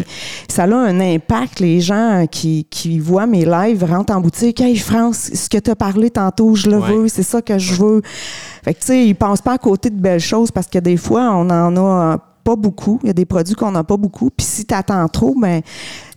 ça 0.47 0.65
a 0.65 0.67
un 0.67 0.99
impact. 0.99 1.59
Les 1.59 1.81
gens 1.81 2.27
qui, 2.29 2.67
qui 2.69 2.99
voient 2.99 3.25
mes 3.25 3.43
lives 3.43 3.83
rentrent 3.83 4.13
en 4.15 4.21
boutique. 4.21 4.61
Hey, 4.61 4.70
France, 4.75 5.31
ce 5.33 5.49
que 5.49 5.57
tu 5.57 5.71
as 5.71 5.75
parlé 5.75 6.09
tantôt, 6.09 6.55
je 6.55 6.69
le 6.69 6.77
veux, 6.77 7.07
c'est 7.07 7.23
ça 7.23 7.41
que 7.41 7.57
je 7.57 7.75
veux. 7.75 8.01
Fait 8.63 8.73
que, 8.73 8.79
tu 8.79 8.87
sais, 8.87 9.05
ils 9.05 9.15
pensent 9.15 9.41
pas 9.41 9.53
à 9.53 9.57
côté 9.57 9.89
de 9.89 9.99
belles 9.99 10.19
choses 10.19 10.51
parce 10.51 10.67
que 10.67 10.79
des 10.79 10.97
fois, 10.97 11.31
on 11.31 11.49
en 11.49 11.77
a 11.77 12.17
pas 12.43 12.55
beaucoup. 12.55 12.99
Il 13.03 13.07
y 13.07 13.09
a 13.09 13.13
des 13.13 13.25
produits 13.25 13.55
qu'on 13.55 13.71
n'a 13.71 13.83
pas 13.83 13.97
beaucoup. 13.97 14.29
Puis 14.29 14.45
si 14.45 14.65
tu 14.65 14.73
attends 14.73 15.07
trop, 15.07 15.35
ben, 15.39 15.61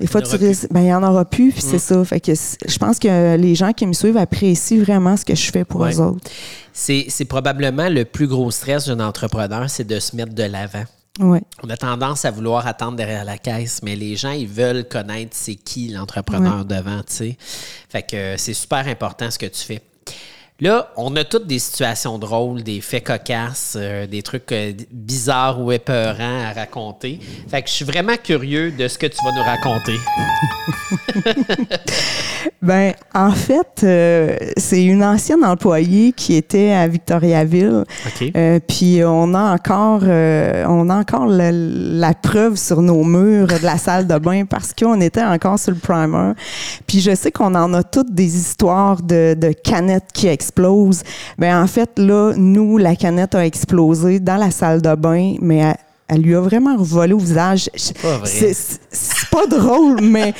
des 0.00 0.06
fois, 0.06 0.22
tu 0.22 0.36
ben, 0.38 0.80
il 0.80 0.84
n'y 0.84 0.94
en 0.94 1.02
aura 1.02 1.24
plus. 1.24 1.52
Puis 1.52 1.62
c'est 1.62 1.76
mm. 1.76 1.80
ça. 1.80 2.04
Fait 2.04 2.20
que 2.20 2.32
je 2.34 2.78
pense 2.78 2.98
que 2.98 3.36
les 3.36 3.54
gens 3.54 3.72
qui 3.72 3.86
me 3.86 3.92
suivent 3.92 4.16
apprécient 4.16 4.78
vraiment 4.78 5.16
ce 5.16 5.24
que 5.24 5.34
je 5.34 5.50
fais 5.50 5.64
pour 5.64 5.84
eux 5.84 6.00
autres. 6.00 6.30
C'est 6.72 7.24
probablement 7.28 7.88
le 7.88 8.04
plus 8.04 8.26
gros 8.26 8.50
stress 8.50 8.86
d'un 8.86 9.00
entrepreneur, 9.00 9.68
c'est 9.68 9.86
de 9.86 10.00
se 10.00 10.16
mettre 10.16 10.34
de 10.34 10.44
l'avant. 10.44 10.84
Ouais. 11.20 11.42
On 11.62 11.70
a 11.70 11.76
tendance 11.76 12.24
à 12.24 12.30
vouloir 12.30 12.66
attendre 12.66 12.96
derrière 12.96 13.24
la 13.24 13.38
caisse, 13.38 13.82
mais 13.82 13.94
les 13.94 14.16
gens, 14.16 14.32
ils 14.32 14.48
veulent 14.48 14.88
connaître 14.88 15.36
c'est 15.36 15.54
qui 15.54 15.88
l'entrepreneur 15.88 16.64
devant, 16.64 17.02
tu 17.02 17.14
sais. 17.14 17.36
Fait 17.88 18.02
que 18.02 18.34
c'est 18.36 18.54
super 18.54 18.88
important 18.88 19.30
ce 19.30 19.38
que 19.38 19.46
tu 19.46 19.60
fais. 19.60 19.82
Là, 20.60 20.92
on 20.96 21.16
a 21.16 21.24
toutes 21.24 21.48
des 21.48 21.58
situations 21.58 22.16
drôles, 22.16 22.62
des 22.62 22.80
faits 22.80 23.08
cocasses, 23.08 23.76
euh, 23.76 24.06
des 24.06 24.22
trucs 24.22 24.52
euh, 24.52 24.72
bizarres 24.92 25.60
ou 25.60 25.72
épeurants 25.72 26.44
à 26.48 26.52
raconter. 26.52 27.18
Fait 27.48 27.60
que 27.60 27.68
je 27.68 27.74
suis 27.74 27.84
vraiment 27.84 28.14
curieux 28.22 28.70
de 28.70 28.86
ce 28.86 28.96
que 28.96 29.08
tu 29.08 29.16
vas 29.24 29.32
nous 29.32 29.42
raconter. 29.42 29.96
ben, 32.62 32.92
en 33.12 33.32
fait, 33.32 33.82
euh, 33.82 34.36
c'est 34.56 34.84
une 34.84 35.02
ancienne 35.02 35.44
employée 35.44 36.12
qui 36.12 36.36
était 36.36 36.70
à 36.70 36.86
Victoriaville. 36.86 37.82
puis 38.68 39.00
on 39.04 39.34
a 39.34 39.54
encore, 39.54 40.04
on 40.04 40.88
a 40.88 40.94
encore 40.94 41.26
la, 41.26 42.14
preuve 42.14 42.54
sur 42.54 42.80
nos 42.80 43.02
murs 43.02 43.48
de 43.48 43.64
la 43.64 43.76
salle 43.76 44.06
de 44.06 44.18
bain 44.18 44.44
parce 44.44 44.72
qu'on 44.72 45.00
était 45.00 45.24
encore 45.24 45.58
sur 45.58 45.72
le 45.72 45.78
primer. 45.78 46.34
Puis 46.86 47.00
je 47.00 47.12
sais 47.16 47.32
qu'on 47.32 47.56
en 47.56 47.74
a 47.74 47.82
toutes 47.82 48.14
des 48.14 48.36
histoires 48.36 49.02
de, 49.02 49.34
de 49.36 49.50
canettes 49.50 50.12
qui 50.14 50.28
explose. 50.54 51.02
Ben 51.38 51.62
en 51.62 51.66
fait 51.66 51.98
là, 51.98 52.32
nous 52.36 52.78
la 52.78 52.96
canette 52.96 53.34
a 53.34 53.44
explosé 53.44 54.20
dans 54.20 54.36
la 54.36 54.50
salle 54.50 54.80
de 54.80 54.94
bain, 54.94 55.34
mais 55.40 55.74
elle, 56.08 56.20
lui 56.20 56.34
a 56.34 56.40
vraiment 56.40 56.76
volé 56.76 57.12
au 57.12 57.18
visage. 57.18 57.68
C'est 57.74 57.98
pas, 58.00 58.20
pas 59.30 59.46
drôle, 59.46 60.00
mais 60.00 60.34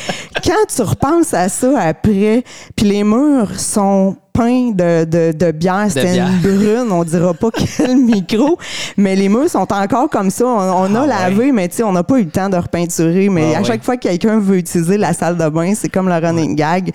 quand 0.44 0.66
tu 0.74 0.82
repenses 0.82 1.34
à 1.34 1.48
ça 1.48 1.80
après, 1.80 2.44
puis 2.76 2.86
les 2.86 3.02
murs 3.02 3.58
sont 3.58 4.16
pain 4.34 4.72
de, 4.72 5.04
de, 5.04 5.32
de 5.32 5.52
bière. 5.52 5.86
C'était 5.88 6.18
une 6.18 6.38
brune, 6.42 6.90
on 6.90 7.04
dira 7.04 7.32
pas 7.32 7.50
quel 7.52 7.96
micro. 8.04 8.58
Mais 8.96 9.14
les 9.14 9.28
murs 9.28 9.48
sont 9.48 9.72
encore 9.72 10.10
comme 10.10 10.30
ça. 10.30 10.44
On, 10.44 10.94
a 10.94 11.02
ah 11.02 11.06
lavé, 11.06 11.52
mais 11.52 11.68
tu 11.68 11.76
sais, 11.76 11.82
on 11.84 11.92
n'a 11.92 12.02
pas 12.02 12.18
eu 12.18 12.24
le 12.24 12.30
temps 12.30 12.48
de 12.48 12.56
repeinturer. 12.56 13.28
Mais 13.28 13.54
ah 13.54 13.60
à 13.60 13.62
chaque 13.62 13.84
fois 13.84 13.96
que 13.96 14.02
quelqu'un 14.02 14.40
veut 14.40 14.58
utiliser 14.58 14.98
la 14.98 15.12
salle 15.12 15.38
de 15.38 15.48
bain, 15.48 15.72
c'est 15.74 15.88
comme 15.88 16.08
le 16.08 16.14
running 16.14 16.56
gag. 16.56 16.90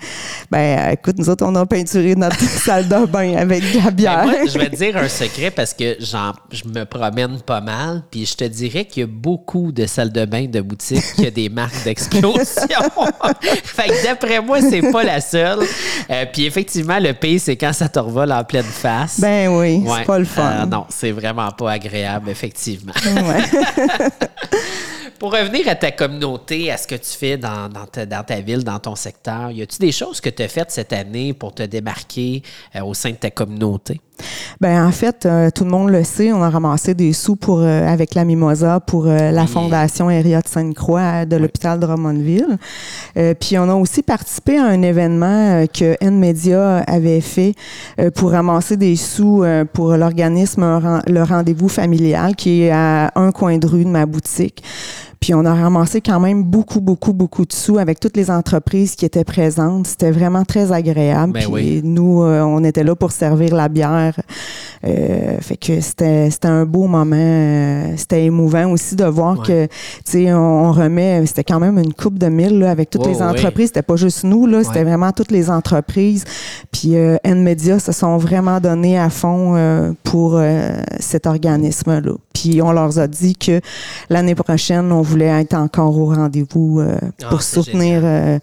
Ben, 0.50 0.90
écoute, 0.92 1.16
nous 1.18 1.30
autres, 1.30 1.44
on 1.46 1.54
a 1.54 1.64
peinturé 1.64 2.14
notre 2.14 2.38
salle 2.40 2.86
de 2.88 3.06
bain 3.06 3.34
avec 3.36 3.62
de 3.72 3.78
la 3.78 3.84
ben, 3.84 3.94
bière. 3.94 4.26
je 4.46 4.58
vais 4.58 4.68
te 4.68 4.76
dire 4.76 4.96
un 4.98 5.08
secret 5.08 5.50
parce 5.50 5.72
que 5.72 5.96
je 5.98 6.68
me 6.68 6.84
promène 6.84 7.40
pas 7.40 7.62
mal. 7.62 8.02
Puis 8.10 8.26
je 8.26 8.36
te 8.36 8.44
dirais 8.44 8.84
qu'il 8.84 9.00
y 9.00 9.04
a 9.04 9.08
beaucoup 9.10 9.72
de 9.72 9.86
salles 9.86 10.12
de 10.12 10.26
bain 10.26 10.44
de 10.46 10.60
boutiques 10.60 11.14
qui 11.16 11.26
ont 11.26 11.32
des 11.34 11.48
marques 11.48 11.84
d'explosion. 11.84 12.44
fait 13.64 13.88
que 13.88 14.04
d'après 14.04 14.42
moi, 14.42 14.60
c'est 14.60 14.92
pas 14.92 15.04
la 15.04 15.22
seule. 15.22 15.60
Euh, 16.10 16.26
puis 16.30 16.44
effectivement, 16.44 16.98
le 16.98 17.14
pays 17.14 17.29
c'est 17.38 17.56
quand 17.56 17.72
ça 17.72 17.88
te 17.88 17.98
revole 17.98 18.32
en 18.32 18.44
pleine 18.44 18.64
face. 18.64 19.20
Ben 19.20 19.48
oui, 19.48 19.84
c'est 19.86 20.04
pas 20.04 20.18
le 20.18 20.24
fun. 20.24 20.62
Euh, 20.62 20.66
non, 20.66 20.86
c'est 20.88 21.12
vraiment 21.12 21.50
pas 21.52 21.72
agréable, 21.72 22.30
effectivement. 22.30 22.92
Pour 25.18 25.32
revenir 25.32 25.68
à 25.68 25.74
ta 25.74 25.90
communauté, 25.90 26.70
à 26.72 26.78
ce 26.78 26.86
que 26.86 26.94
tu 26.94 27.10
fais 27.10 27.36
dans, 27.36 27.68
ta, 27.68 28.40
ville, 28.40 28.64
dans 28.64 28.78
ton 28.78 28.96
secteur, 28.96 29.50
y 29.50 29.60
a-t-il 29.60 29.78
des 29.80 29.92
choses 29.92 30.18
que 30.18 30.30
tu 30.30 30.42
as 30.42 30.48
faites 30.48 30.70
cette 30.70 30.94
année 30.94 31.34
pour 31.34 31.54
te 31.54 31.62
démarquer 31.62 32.42
euh, 32.74 32.80
au 32.82 32.94
sein 32.94 33.10
de 33.10 33.16
ta 33.16 33.30
communauté? 33.30 34.00
Ben 34.60 34.86
en 34.86 34.90
fait, 34.90 35.26
euh, 35.26 35.50
tout 35.50 35.64
le 35.64 35.70
monde 35.70 35.90
le 35.90 36.04
sait, 36.04 36.32
on 36.32 36.42
a 36.42 36.50
ramassé 36.50 36.94
des 36.94 37.12
sous 37.12 37.36
pour 37.36 37.60
euh, 37.60 37.86
avec 37.86 38.14
la 38.14 38.24
Mimosa 38.24 38.80
pour 38.80 39.06
la 39.06 39.46
fondation 39.46 40.06
Henriette 40.06 40.48
Sainte-Croix 40.48 41.24
de 41.24 41.36
l'hôpital 41.36 41.78
de 41.78 41.86
Drummondville. 41.86 42.58
puis 43.40 43.58
on 43.58 43.68
a 43.68 43.74
aussi 43.74 44.02
participé 44.02 44.58
à 44.58 44.64
un 44.64 44.82
événement 44.82 45.64
que 45.66 45.96
N-Media 46.00 46.78
avait 46.86 47.20
fait 47.20 47.54
pour 48.14 48.32
ramasser 48.32 48.76
des 48.76 48.96
sous 48.96 49.44
pour 49.72 49.96
l'organisme 49.96 50.80
Le 51.06 51.22
Rendez-vous 51.22 51.68
familial 51.68 52.36
qui 52.36 52.62
est 52.62 52.70
à 52.70 53.10
un 53.14 53.32
coin 53.32 53.58
de 53.58 53.66
rue 53.66 53.84
de 53.84 53.90
ma 53.90 54.06
boutique. 54.06 54.62
Puis 55.20 55.34
on 55.34 55.44
a 55.44 55.54
ramassé 55.54 56.00
quand 56.00 56.18
même 56.18 56.42
beaucoup, 56.42 56.80
beaucoup, 56.80 57.12
beaucoup 57.12 57.44
de 57.44 57.52
sous 57.52 57.76
avec 57.76 58.00
toutes 58.00 58.16
les 58.16 58.30
entreprises 58.30 58.94
qui 58.96 59.04
étaient 59.04 59.22
présentes. 59.22 59.86
C'était 59.86 60.10
vraiment 60.10 60.46
très 60.46 60.72
agréable. 60.72 61.34
Ben 61.34 61.52
puis 61.52 61.82
nous, 61.84 62.22
euh, 62.22 62.40
on 62.40 62.64
était 62.64 62.84
là 62.84 62.94
pour 62.94 63.12
servir 63.12 63.54
la 63.54 63.68
bière. 63.68 64.18
Euh, 64.82 65.36
fait 65.42 65.58
que 65.58 65.82
c'était, 65.82 66.30
c'était 66.30 66.48
un 66.48 66.64
beau 66.64 66.86
moment. 66.86 67.16
Euh, 67.18 67.92
c'était 67.98 68.24
émouvant 68.24 68.70
aussi 68.70 68.96
de 68.96 69.04
voir 69.04 69.42
que, 69.42 69.66
tu 69.66 69.70
sais, 70.06 70.32
on, 70.32 70.72
remet, 70.72 71.26
c'était 71.26 71.44
quand 71.44 71.60
même 71.60 71.78
une 71.78 71.92
coupe 71.92 72.18
de 72.18 72.28
mille 72.28 72.58
là, 72.58 72.70
avec 72.70 72.88
toutes 72.88 73.06
les 73.06 73.20
entreprises. 73.20 73.66
C'était 73.66 73.82
pas 73.82 73.96
juste 73.96 74.24
nous, 74.24 74.46
là, 74.46 74.64
c'était 74.64 74.84
vraiment 74.84 75.12
toutes 75.12 75.32
les 75.32 75.50
entreprises. 75.50 76.24
Puis 76.72 76.96
euh, 76.96 77.18
N-Media 77.24 77.78
se 77.78 77.92
sont 77.92 78.16
vraiment 78.16 78.58
donnés 78.58 78.98
à 78.98 79.10
fond 79.10 79.94
pour 80.02 80.40
cet 80.98 81.26
organisme-là. 81.26 82.12
Puis 82.40 82.62
on 82.62 82.72
leur 82.72 82.98
a 82.98 83.06
dit 83.06 83.36
que 83.36 83.60
l'année 84.08 84.34
prochaine, 84.34 84.92
on 84.92 85.02
voulait 85.02 85.42
être 85.42 85.54
encore 85.54 85.98
au 85.98 86.06
rendez-vous 86.06 86.80
euh, 86.80 86.96
pour 87.28 87.38
ah, 87.38 87.42
soutenir 87.42 88.00
euh, 88.02 88.38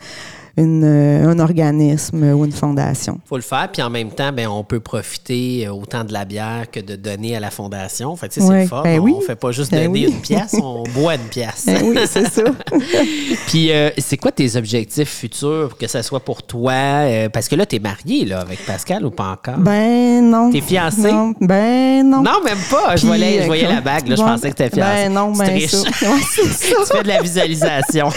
euh, 0.59 1.27
un 1.27 1.37
organisme 1.37 2.23
ou 2.33 2.43
une 2.43 2.51
fondation. 2.51 3.19
faut 3.25 3.35
le 3.35 3.43
faire, 3.43 3.69
puis 3.71 3.83
en 3.83 3.91
même 3.91 4.09
temps, 4.09 4.31
ben, 4.31 4.47
on 4.47 4.63
peut 4.63 4.79
profiter 4.79 5.67
euh, 5.67 5.71
autant 5.71 6.03
de 6.03 6.11
la 6.11 6.25
bière 6.25 6.65
que 6.71 6.79
de 6.79 6.95
donner 6.95 7.35
à 7.35 7.39
la 7.39 7.51
fondation. 7.51 8.15
Fait 8.15 8.31
c'est 8.31 8.65
fort. 8.65 8.81
Ben 8.81 8.99
on 8.99 9.03
oui. 9.03 9.13
fait 9.25 9.35
pas 9.35 9.51
juste 9.51 9.69
ben 9.69 9.85
donner 9.85 10.07
une 10.07 10.19
pièce, 10.19 10.55
on 10.59 10.81
boit 10.95 11.13
une 11.13 11.27
pièce. 11.29 11.65
Ben 11.67 11.83
oui, 11.83 11.97
c'est 12.07 12.27
ça. 12.27 12.41
puis 13.47 13.71
euh, 13.71 13.91
c'est 13.99 14.17
quoi 14.17 14.31
tes 14.31 14.55
objectifs 14.55 15.09
futurs, 15.09 15.77
que 15.77 15.85
ce 15.85 16.01
soit 16.01 16.21
pour 16.21 16.41
toi? 16.41 16.73
Parce 17.31 17.47
que 17.47 17.55
là, 17.55 17.67
tu 17.67 17.75
es 17.75 17.79
marié 17.79 18.25
là, 18.25 18.39
avec 18.39 18.65
Pascal 18.65 19.05
ou 19.05 19.11
pas 19.11 19.37
encore? 19.37 19.59
Ben 19.59 20.27
non. 20.27 20.49
T'es 20.49 20.61
fiancé? 20.61 21.11
Non, 21.11 21.33
ben 21.39 22.09
non. 22.09 22.23
Non, 22.23 22.41
même 22.43 22.57
pas. 22.71 22.95
Je 22.95 23.05
voyais, 23.05 23.41
je 23.41 23.45
voyais 23.45 23.67
la 23.67 23.81
bague, 23.81 24.07
là, 24.07 24.15
je 24.15 24.23
pensais 24.23 24.49
que 24.49 24.55
t'étais 24.55 24.75
fiancé. 24.75 25.03
Ben 25.03 25.13
non, 25.13 25.33
ben 25.33 25.59
ça. 25.67 25.83
Tu 25.83 26.97
fais 26.97 27.03
de 27.03 27.07
la 27.07 27.21
visualisation. 27.21 28.09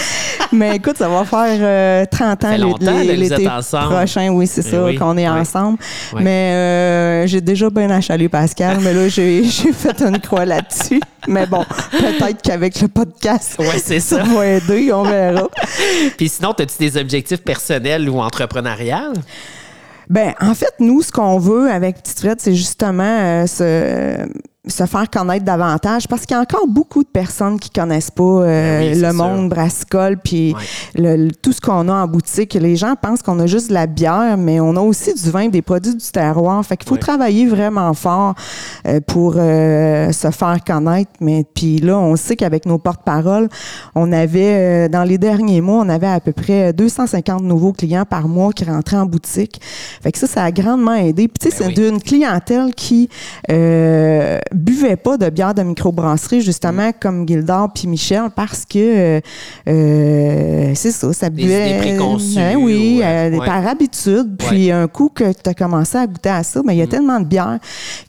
Mais 0.52 0.76
écoute, 0.76 0.96
ça 0.96 1.08
va 1.08 1.24
faire 1.26 2.08
30 2.08 2.29
40 2.36 2.88
ans 2.88 3.02
l'été 3.02 3.48
prochain, 3.70 4.28
oui, 4.30 4.46
c'est 4.46 4.66
eh 4.66 4.70
ça, 4.70 4.88
qu'on 4.98 5.16
est 5.16 5.28
ensemble. 5.28 5.78
Mais 6.14 6.52
euh, 6.52 7.26
j'ai 7.26 7.40
déjà 7.40 7.70
bien 7.70 7.90
achalé 7.90 8.28
Pascal, 8.28 8.78
mais 8.80 8.92
là, 8.92 9.08
j'ai 9.08 9.42
fait 9.44 10.00
une 10.02 10.18
croix 10.18 10.44
là-dessus. 10.44 11.00
Mais 11.28 11.46
bon, 11.46 11.64
peut-être 11.90 12.42
qu'avec 12.42 12.80
le 12.80 12.88
podcast, 12.88 13.56
ouais, 13.58 13.78
ça. 13.78 14.00
ça 14.00 14.22
va 14.22 14.46
aider, 14.46 14.92
on 14.92 15.02
verra. 15.02 15.48
Puis 16.16 16.28
sinon, 16.28 16.52
as-tu 16.52 16.78
des 16.78 16.96
objectifs 16.96 17.42
personnels 17.42 18.08
ou 18.08 18.20
entrepreneuriales? 18.20 19.14
Ben, 20.08 20.34
en 20.40 20.54
fait, 20.54 20.74
nous, 20.80 21.02
ce 21.02 21.12
qu'on 21.12 21.38
veut 21.38 21.70
avec 21.70 22.02
Petite 22.02 22.18
Frette, 22.18 22.40
c'est 22.40 22.56
justement 22.56 23.04
euh, 23.04 23.46
se, 23.46 24.26
se 24.66 24.84
faire 24.84 25.08
connaître 25.08 25.44
davantage 25.44 26.06
parce 26.06 26.26
qu'il 26.26 26.34
y 26.36 26.38
a 26.38 26.42
encore 26.42 26.66
beaucoup 26.68 27.02
de 27.02 27.08
personnes 27.08 27.58
qui 27.58 27.70
connaissent 27.70 28.10
pas 28.10 28.22
euh, 28.22 28.80
Ben 28.80 28.92
oui, 28.94 29.00
le 29.00 29.12
monde 29.14 29.48
brassicole 29.48 30.18
puis 30.22 30.52
Ouais. 30.54 30.60
le- 31.16 31.24
le- 31.26 31.30
tout 31.32 31.52
ce 31.52 31.62
qu'on 31.62 31.88
a 31.88 31.94
en 31.94 32.06
boutique. 32.06 32.52
Les 32.52 32.76
gens 32.76 32.94
pensent 33.00 33.22
qu'on 33.22 33.40
a 33.40 33.46
juste 33.46 33.68
de 33.70 33.74
la 33.74 33.86
bière, 33.86 34.36
mais 34.36 34.60
on 34.60 34.76
a 34.76 34.80
aussi 34.80 35.14
du 35.14 35.30
vin, 35.30 35.48
des 35.48 35.62
produits 35.62 35.94
du 35.94 36.06
terroir. 36.12 36.62
Fait 36.66 36.76
qu'il 36.76 36.86
faut 36.86 36.96
Ouais. 36.96 37.00
travailler 37.00 37.46
vraiment 37.46 37.94
fort 37.94 38.34
euh, 38.86 39.00
pour 39.00 39.34
euh, 39.38 40.12
se 40.12 40.30
faire 40.30 40.58
connaître. 40.66 41.10
Mais 41.20 41.44
puis 41.54 41.78
là, 41.78 41.98
on 41.98 42.14
sait 42.16 42.36
qu'avec 42.36 42.66
nos 42.66 42.76
porte-paroles, 42.78 43.48
on 43.94 44.12
avait 44.12 44.84
euh, 44.84 44.88
dans 44.88 45.04
les 45.04 45.16
derniers 45.16 45.62
mois, 45.62 45.82
on 45.82 45.88
avait 45.88 46.06
à 46.06 46.20
peu 46.20 46.32
près 46.32 46.74
250 46.74 47.42
nouveaux 47.42 47.72
clients 47.72 48.04
par 48.04 48.28
mois 48.28 48.52
qui 48.52 48.64
rentraient 48.66 48.98
en 48.98 49.06
boutique. 49.06 49.58
Fait 50.02 50.12
que 50.12 50.18
ça, 50.18 50.26
ça 50.26 50.44
a 50.44 50.50
grandement 50.52 50.94
aidé. 50.94 51.28
Puis 51.28 51.38
tu 51.40 51.56
sais, 51.56 51.64
Ben 51.64 51.72
c'est 51.74 51.80
oui. 51.80 51.90
d'une 51.90 52.02
clientèle 52.02 52.74
qui 52.74 53.08
euh, 54.52 54.56
buvait 54.56 54.96
pas 54.96 55.16
de 55.16 55.28
bière 55.30 55.54
de 55.54 55.62
microbrasserie, 55.62 56.40
justement 56.40 56.88
Mm. 56.90 56.92
comme 57.00 57.28
Gildard 57.28 57.72
puis 57.72 57.86
Michel, 57.88 58.24
parce 58.34 58.64
que 58.64 58.78
euh, 58.78 59.20
euh, 59.68 60.72
c'est 60.74 60.90
ça, 60.90 61.12
ça 61.12 61.30
Des 61.30 61.42
buvait. 61.42 61.80
Ben 62.34 62.56
oui, 62.56 62.98
ou, 62.98 63.02
euh, 63.02 63.04
euh, 63.04 63.38
ouais. 63.38 63.46
par 63.46 63.66
habitude. 63.66 64.36
Puis 64.38 64.70
un 64.70 64.88
coup 64.88 65.10
que 65.14 65.32
tu 65.32 65.48
as 65.48 65.54
commencé 65.54 65.96
à 65.98 66.06
goûter 66.06 66.28
à 66.30 66.42
ça, 66.42 66.60
mais 66.64 66.74
il 66.74 66.78
y 66.78 66.82
a 66.82 66.86
tellement 66.86 67.20
de 67.20 67.26
bières 67.26 67.58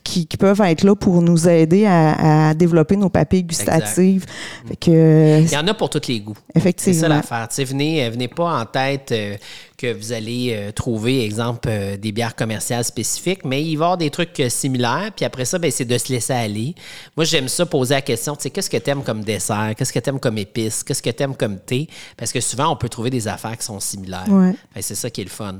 qui, 0.04 0.26
qui 0.26 0.38
peuvent 0.38 0.62
être 0.62 0.84
là 0.84 0.96
pour 0.96 1.22
nous 1.22 1.48
aider 1.48 1.86
à, 1.86 2.50
à 2.50 2.54
développer 2.54 2.96
nos 2.98 3.10
papilles 3.10 3.44
gustatives. 3.44 4.26
Fait 4.68 4.76
que, 4.76 5.42
Il 5.42 5.52
y 5.52 5.58
en 5.58 5.68
a 5.68 5.74
pour 5.74 5.90
tous 5.90 6.08
les 6.08 6.20
goûts. 6.20 6.36
C'est 6.54 6.60
ça 6.60 6.60
effectivement. 6.60 7.08
l'affaire. 7.10 7.48
Venez, 7.66 8.06
euh, 8.06 8.10
venez 8.10 8.28
pas 8.28 8.60
en 8.62 8.66
tête 8.66 9.12
euh, 9.12 9.36
que 9.82 9.92
vous 9.92 10.14
allez 10.14 10.54
euh, 10.54 10.72
trouver, 10.72 11.26
exemple, 11.26 11.68
euh, 11.68 11.98
des 11.98 12.12
bières 12.12 12.36
commerciales 12.36 12.84
spécifiques, 12.84 13.44
mais 13.44 13.64
il 13.64 13.78
va 13.78 13.86
y 13.86 13.86
avoir 13.86 13.98
des 13.98 14.12
trucs 14.12 14.40
euh, 14.40 14.48
similaires. 14.48 15.10
Puis 15.16 15.26
après 15.26 15.44
ça, 15.44 15.58
ben, 15.58 15.72
c'est 15.72 15.86
de 15.86 15.98
se 15.98 16.14
laisser 16.14 16.34
aller. 16.34 16.76
Moi, 17.18 17.26
j'aime 17.26 17.48
ça 17.48 17.66
poser 17.66 17.96
la 17.96 18.02
question, 18.02 18.36
tu 18.36 18.44
sais, 18.44 18.50
qu'est-ce 18.52 18.70
que 18.70 18.78
tu 18.78 18.90
aimes 18.92 19.02
comme 19.02 19.24
dessert? 19.24 19.74
Qu'est-ce 19.76 19.92
que 19.92 19.98
tu 19.98 20.10
aimes 20.10 20.20
comme 20.20 20.38
épice? 20.38 20.84
Qu'est-ce 20.84 21.02
que 21.02 21.10
tu 21.10 21.24
aimes 21.24 21.36
comme 21.36 21.58
thé? 21.58 21.88
Parce 22.16 22.32
que 22.32 22.40
souvent, 22.40 22.72
on 22.72 22.76
peut 22.76 22.90
trouver 22.90 23.10
des 23.10 23.28
affaires 23.28 23.58
qui 23.58 23.66
sont 23.66 23.80
similaires. 23.80 24.28
Ouais. 24.30 24.54
C'est 24.82 24.96
ça 24.96 25.10
qui 25.10 25.22
est 25.22 25.26
le 25.26 25.32
fun. 25.32 25.56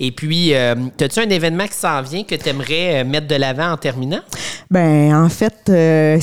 Et 0.00 0.10
puis, 0.10 0.54
as-tu 0.54 1.20
un 1.20 1.28
événement 1.28 1.66
qui 1.66 1.74
s'en 1.74 2.00
vient 2.00 2.24
que 2.24 2.34
tu 2.34 2.48
aimerais 2.48 3.04
mettre 3.04 3.26
de 3.26 3.34
l'avant 3.34 3.72
en 3.72 3.76
terminant? 3.76 4.20
Ben, 4.70 5.14
en 5.14 5.28
fait, 5.28 5.54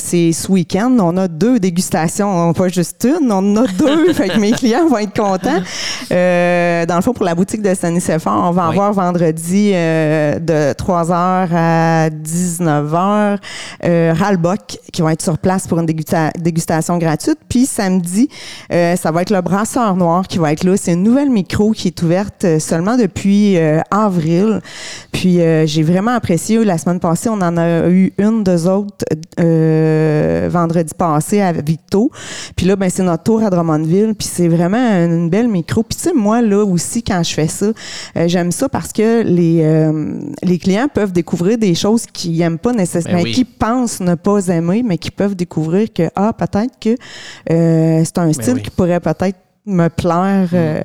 c'est 0.00 0.32
ce 0.32 0.50
week-end. 0.50 0.96
On 1.00 1.16
a 1.16 1.28
deux 1.28 1.60
dégustations, 1.60 2.52
pas 2.52 2.68
juste 2.68 3.04
une, 3.04 3.30
on 3.30 3.56
en 3.56 3.64
a 3.64 3.66
deux. 3.68 4.12
fait 4.12 4.28
que 4.28 4.38
mes 4.38 4.52
clients 4.52 4.88
vont 4.88 4.98
être 4.98 5.14
contents. 5.14 5.62
Dans 6.10 6.96
le 6.96 7.02
fond, 7.02 7.12
pour 7.12 7.24
la 7.24 7.34
boutique 7.34 7.43
de 7.44 7.74
Saint-Nicéphore, 7.74 8.42
on 8.48 8.50
va 8.52 8.66
en 8.66 8.70
Oui. 8.70 8.74
voir 8.76 8.92
vendredi 8.94 9.72
euh, 9.74 10.38
de 10.38 10.72
3h 10.72 11.48
à 11.54 12.08
19h. 12.10 13.38
Euh, 13.84 14.14
Ralbock, 14.16 14.78
qui 14.92 15.02
vont 15.02 15.10
être 15.10 15.22
sur 15.22 15.36
place 15.38 15.66
pour 15.66 15.78
une 15.78 15.86
dégusta- 15.86 16.32
dégustation 16.38 16.96
gratuite. 16.98 17.38
Puis 17.48 17.66
samedi, 17.66 18.28
euh, 18.72 18.96
ça 18.96 19.10
va 19.10 19.22
être 19.22 19.30
le 19.30 19.40
Brasseur 19.42 19.94
Noir 19.94 20.26
qui 20.26 20.38
va 20.38 20.52
être 20.52 20.64
là. 20.64 20.76
C'est 20.76 20.92
une 20.94 21.02
nouvelle 21.02 21.30
micro 21.30 21.72
qui 21.72 21.88
est 21.88 22.02
ouverte 22.02 22.44
euh, 22.44 22.58
seulement 22.58 22.96
depuis 22.96 23.58
euh, 23.58 23.80
avril. 23.90 24.60
Puis 25.12 25.38
j'ai 25.66 25.82
vraiment 25.82 26.12
apprécié. 26.12 26.62
La 26.64 26.76
semaine 26.78 27.00
passée, 27.00 27.28
on 27.28 27.40
en 27.40 27.56
a 27.56 27.88
eu 27.88 28.12
une, 28.18 28.42
deux 28.42 28.66
autres 28.66 29.04
vendredi 30.48 30.92
passé 30.96 31.40
à 31.40 31.52
Victo. 31.52 32.10
Puis 32.56 32.66
là, 32.66 32.76
ben 32.76 32.90
c'est 32.90 33.02
notre 33.02 33.22
tour 33.22 33.42
à 33.42 33.50
Drummondville. 33.50 34.14
Puis 34.14 34.28
c'est 34.30 34.48
vraiment 34.48 34.76
une 35.04 35.28
belle 35.30 35.48
micro. 35.48 35.82
Puis 35.82 35.96
tu 35.96 36.04
sais, 36.04 36.12
moi, 36.14 36.42
là 36.42 36.64
aussi, 36.64 37.02
quand 37.02 37.22
je 37.22 37.33
fais 37.34 37.48
ça, 37.48 37.66
euh, 37.66 38.28
j'aime 38.28 38.50
ça 38.52 38.68
parce 38.68 38.92
que 38.92 39.22
les, 39.22 39.60
euh, 39.62 40.18
les 40.42 40.58
clients 40.58 40.88
peuvent 40.92 41.12
découvrir 41.12 41.58
des 41.58 41.74
choses 41.74 42.06
qu'ils 42.06 42.38
n'aiment 42.38 42.58
pas 42.58 42.72
nécessairement, 42.72 43.18
Ben 43.18 43.24
oui. 43.24 43.32
qu'ils 43.32 43.46
pensent 43.46 44.00
ne 44.00 44.14
pas 44.14 44.46
aimer, 44.48 44.82
mais 44.84 44.98
qui 44.98 45.10
peuvent 45.10 45.36
découvrir 45.36 45.92
que, 45.92 46.08
ah, 46.16 46.32
peut-être 46.32 46.78
que 46.80 46.90
euh, 47.50 48.02
c'est 48.04 48.18
un 48.18 48.32
style 48.32 48.46
Ben 48.46 48.54
oui. 48.56 48.62
qui 48.62 48.70
pourrait 48.70 49.00
peut-être 49.00 49.38
me 49.66 49.88
plaire. 49.88 50.48
euh, 50.52 50.82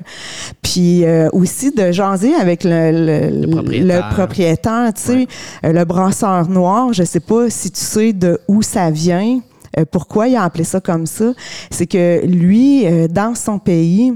puis 0.62 1.04
euh, 1.04 1.28
aussi 1.32 1.70
de 1.70 1.92
jaser 1.92 2.34
avec 2.34 2.64
le, 2.64 2.70
le, 2.92 3.40
Le 3.42 3.50
propriétaire. 3.50 4.08
le 4.08 4.14
propriétaire, 4.14 4.92
tu 4.94 5.02
sais, 5.02 5.26
euh, 5.66 5.72
le 5.72 5.84
brasseur 5.84 6.48
noir, 6.48 6.92
je 6.94 7.02
sais 7.04 7.20
pas 7.20 7.50
si 7.50 7.70
tu 7.70 7.80
sais 7.80 8.12
de 8.14 8.40
où 8.48 8.62
ça 8.62 8.90
vient, 8.90 9.40
pourquoi 9.92 10.28
il 10.28 10.34
a 10.36 10.42
appelé 10.44 10.64
ça 10.64 10.80
comme 10.80 11.06
ça. 11.06 11.32
C'est 11.70 11.86
que 11.86 12.22
lui, 12.26 12.84
dans 13.08 13.34
son 13.36 13.58
pays, 13.58 14.12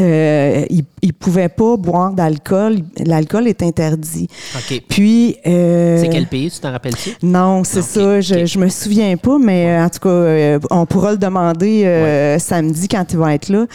euh, 0.00 0.64
il, 0.70 0.84
il 1.02 1.12
pouvait 1.12 1.48
pas 1.48 1.76
boire 1.76 2.12
d'alcool. 2.12 2.78
L'alcool 3.04 3.48
est 3.48 3.62
interdit. 3.62 4.28
OK. 4.56 4.82
Puis 4.88 5.36
euh, 5.46 6.00
C'est 6.00 6.08
quel 6.08 6.26
pays, 6.26 6.50
tu 6.50 6.60
t'en 6.60 6.70
rappelles-tu? 6.72 7.14
non, 7.22 7.64
c'est 7.64 7.82
ça. 7.82 8.20
Je, 8.20 8.46
je 8.46 8.58
me 8.58 8.68
souviens 8.68 9.16
pas, 9.16 9.38
mais 9.38 9.66
euh, 9.68 9.84
en 9.84 9.88
tout 9.88 10.00
cas, 10.00 10.08
euh, 10.08 10.58
on 10.70 10.86
pourra 10.86 11.12
le 11.12 11.18
demander 11.18 11.84
euh, 11.84 12.38
samedi 12.38 12.88
quand 12.88 13.04
il 13.12 13.18
va 13.18 13.34
être 13.34 13.48
là. 13.48 13.66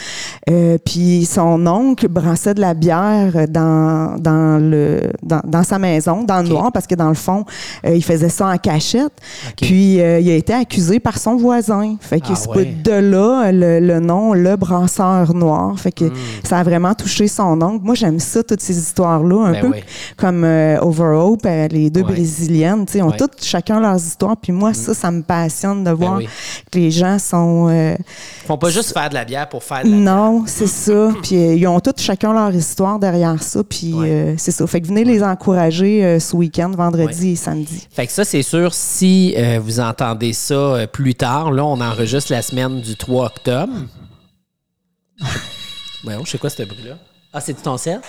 Euh, 0.50 0.78
puis 0.84 1.26
son 1.26 1.66
oncle 1.68 2.08
brassait 2.08 2.54
de 2.54 2.62
la 2.62 2.74
bière 2.74 3.48
dans 3.50 4.16
dans 4.20 4.60
le 4.62 5.02
dans, 5.24 5.42
dans 5.46 5.64
sa 5.64 5.80
maison, 5.80 6.24
dans 6.24 6.42
le 6.42 6.48
noir, 6.50 6.72
parce 6.72 6.88
que 6.88 6.96
dans 6.96 7.10
le 7.10 7.16
fond, 7.16 7.46
euh, 7.86 7.96
il 7.96 8.04
faisait 8.04 8.30
ça 8.30 8.48
en 8.48 8.58
cachette. 8.58 9.14
Puis 9.58 10.00
euh, 10.02 10.20
il 10.20 10.30
a 10.30 10.36
été 10.36 10.54
accusé 10.54 11.00
par 11.00 11.18
son 11.18 11.36
voisin. 11.36 11.96
Fait 12.00 12.20
que 12.20 12.28
Ah 12.30 12.36
c'est 12.36 12.50
ouais. 12.50 12.66
pas 12.66 12.92
de 12.92 12.96
là 13.00 13.52
le, 13.52 13.80
le 13.80 14.00
nom, 14.00 14.34
le 14.34 14.56
brasseur 14.56 15.34
noir. 15.34 15.78
Fait 15.80 15.92
que 15.92 16.06
ça 16.44 16.60
a 16.60 16.64
vraiment 16.64 16.94
touché 16.94 17.28
son 17.28 17.62
oncle. 17.62 17.84
Moi, 17.84 17.96
j'aime 17.96 18.20
ça, 18.20 18.44
toutes 18.44 18.62
ces 18.62 18.78
histoires-là, 18.78 19.46
un 19.48 19.52
Ben 19.54 19.62
peu 19.72 19.78
comme 20.18 20.44
euh, 20.44 20.78
Overhope, 20.82 21.46
euh, 21.46 21.68
les 21.70 21.90
deux 21.90 22.02
Ouais. 22.02 22.14
brésiliennes, 22.14 22.86
tu 22.86 22.94
sais, 22.94 23.02
ont 23.02 23.08
Ouais. 23.08 23.14
Mm. 23.16 23.18
toutes 23.18 23.44
chacun 23.44 23.80
leurs 23.80 23.96
histoires. 23.98 24.38
Puis 24.38 24.52
moi, 24.52 24.74
ça, 24.74 24.94
ça 24.94 25.12
me 25.12 25.22
passionne 25.22 25.84
de 25.84 25.92
voir 25.92 26.18
oui. 26.18 26.28
que 26.72 26.78
les 26.80 26.92
gens 26.92 27.18
sont. 27.20 27.68
euh, 27.70 27.96
Ils 28.00 28.48
font 28.48 28.58
pas 28.58 28.70
juste 28.70 28.94
faire 28.94 29.10
de 29.10 29.14
la 29.16 29.26
bière 29.26 29.48
pour 29.50 29.64
faire 29.64 29.84
de 29.84 29.90
la 29.90 29.96
bière. 29.98 30.00
non, 30.16 30.44
c'est 30.48 30.68
ça. 30.68 31.10
Puis 31.24 31.36
euh, 31.36 31.56
ils 31.56 31.68
ont 31.68 31.80
toutes 31.80 32.02
chacun 32.02 32.34
leur 32.34 32.54
histoire 32.54 33.00
derrière 33.00 33.42
ça. 33.42 33.62
Puis 33.64 33.94
Ouais. 33.94 34.10
euh, 34.10 34.34
c'est 34.38 34.52
ça. 34.52 34.66
Fait 34.68 34.82
que 34.82 34.88
venez 34.88 35.04
les 35.04 35.24
encourager 35.24 36.04
euh, 36.04 36.20
ce 36.20 36.36
week-end, 36.36 36.72
vendredi 36.72 37.32
et 37.32 37.36
samedi. 37.36 37.88
Fait 37.92 38.06
que 38.08 38.12
ça, 38.14 38.24
c'est 38.26 38.42
sûr, 38.44 38.74
si 38.74 39.36
vous 39.64 39.80
entendez 39.80 40.34
ça 40.34 40.88
plus 40.92 41.16
tard, 41.16 41.52
là, 41.52 41.64
on 41.66 41.80
enregistre 41.82 42.32
la 42.32 42.42
semaine 42.42 42.82
du 42.82 42.96
3 42.96 43.26
octobre. 43.28 43.74
Ouais, 46.04 46.16
je 46.26 46.32
sais 46.32 46.38
quoi 46.38 46.50
ce 46.50 46.64
bruit-là? 46.64 46.98
Ah, 47.32 47.42
c'est 47.42 47.54
ton 47.54 47.78
sel? 47.78 48.02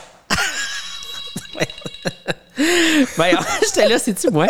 Ben, 3.18 3.36
j'étais 3.64 3.88
là, 3.88 3.98
c'est-tu 3.98 4.30
moi? 4.30 4.46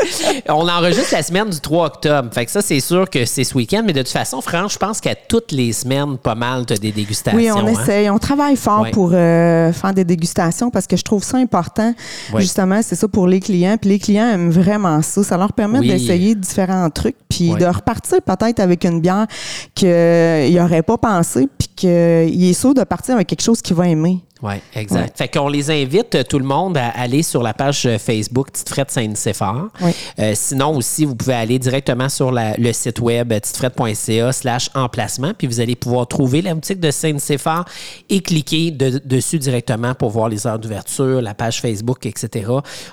On 0.49 0.69
enregistre 0.69 1.13
la 1.13 1.23
semaine 1.23 1.49
du 1.51 1.61
3 1.61 1.87
octobre. 1.87 2.29
Fait 2.33 2.45
que 2.45 2.51
ça, 2.51 2.61
c'est 2.63 2.81
sûr 2.81 3.09
que 3.09 3.25
c'est 3.25 3.45
ce 3.45 3.55
week-end. 3.55 3.83
Mais 3.85 3.93
de 3.93 4.03
toute 4.03 4.11
façon, 4.13 4.41
Franck, 4.41 4.71
je 4.71 4.79
pense 4.79 5.01
qu'à 5.01 5.15
toutes 5.15 5.53
les 5.53 5.73
semaines, 5.73 6.19
pas 6.19 6.35
mal, 6.35 6.67
t'as 6.67 6.77
des 6.77 6.93
dégustations. 6.93 7.39
Oui, 7.39 7.51
on 7.51 7.67
hein? 7.67 7.73
essaye. 7.81 8.11
On 8.11 8.19
travaille 8.19 8.57
fort 8.57 8.83
Ouais. 8.83 8.91
pour 8.91 9.11
euh, 9.15 9.73
faire 9.73 9.95
des 9.95 10.05
dégustations 10.05 10.71
parce 10.71 10.87
que 10.87 10.97
je 10.97 11.03
trouve 11.03 11.23
ça 11.25 11.39
important. 11.39 11.95
Ouais. 12.33 12.41
Justement, 12.43 12.81
c'est 12.83 12.95
ça 12.97 13.09
pour 13.09 13.27
les 13.27 13.41
clients. 13.41 13.77
Puis 13.81 13.91
les 13.91 13.99
clients 13.99 14.29
aiment 14.29 14.51
vraiment 14.51 15.01
ça. 15.03 15.23
Ça 15.23 15.37
leur 15.37 15.53
permet 15.53 15.79
Oui. 15.79 15.89
d'essayer 15.89 16.35
différents 16.35 16.91
trucs 16.91 17.17
puis 17.29 17.53
Ouais. 17.53 17.59
de 17.61 17.67
repartir 17.67 18.21
peut-être 18.23 18.61
avec 18.61 18.85
une 18.85 19.01
bière 19.01 19.27
qu'ils 19.75 20.55
n'auraient 20.55 20.83
pas 20.83 20.99
pensé 20.99 21.49
puis 21.59 21.69
qu'il 21.75 22.45
est 22.45 22.53
sûr 22.59 22.75
de 22.75 22.85
partir 22.85 23.15
avec 23.15 23.27
quelque 23.29 23.43
chose 23.43 23.61
qu'il 23.63 23.77
va 23.77 23.89
aimer. 23.89 24.23
Oui, 24.45 24.55
exact. 24.75 25.17
Fait 25.17 25.29
qu'on 25.29 25.49
les 25.49 25.71
invite, 25.71 26.15
euh, 26.17 26.23
tout 26.23 26.39
le 26.39 26.45
monde, 26.45 26.77
à 26.77 26.89
aller 26.91 27.23
sur 27.23 27.43
la 27.43 27.55
page 27.55 27.87
euh, 27.87 27.99
Facebook 27.99 28.53
Tite 28.53 28.69
Frette 28.69 28.91
Saint-Nicéphore. 28.91 29.69
Oui. 29.81 29.91
Euh, 30.19 30.33
sinon 30.37 30.77
aussi, 30.77 31.07
vous 31.07 31.15
pouvez 31.15 31.33
aller 31.35 31.59
directement 31.59 32.11
sur 32.11 32.31
la- 32.31 32.55
le 32.59 32.73
site 32.75 33.01
web 33.01 33.33
titefrette.ca 33.33 34.33
slash 34.33 34.69
emplacement, 34.75 35.33
puis 35.37 35.47
vous 35.47 35.61
allez 35.61 35.75
pouvoir 35.77 36.07
trouver 36.07 36.43
la 36.43 36.53
boutique 36.55 36.79
de 36.79 36.91
Saint-Nicéphore 36.91 37.65
et 38.11 38.21
cliquer 38.21 38.71
de- 38.71 39.01
dessus 39.05 39.39
directement 39.39 39.95
pour 39.95 40.11
voir 40.11 40.29
les 40.29 40.47
heures 40.47 40.59
d'ouverture, 40.59 41.23
la 41.23 41.33
page 41.33 41.61
Facebook, 41.63 42.05
etc. 42.05 42.47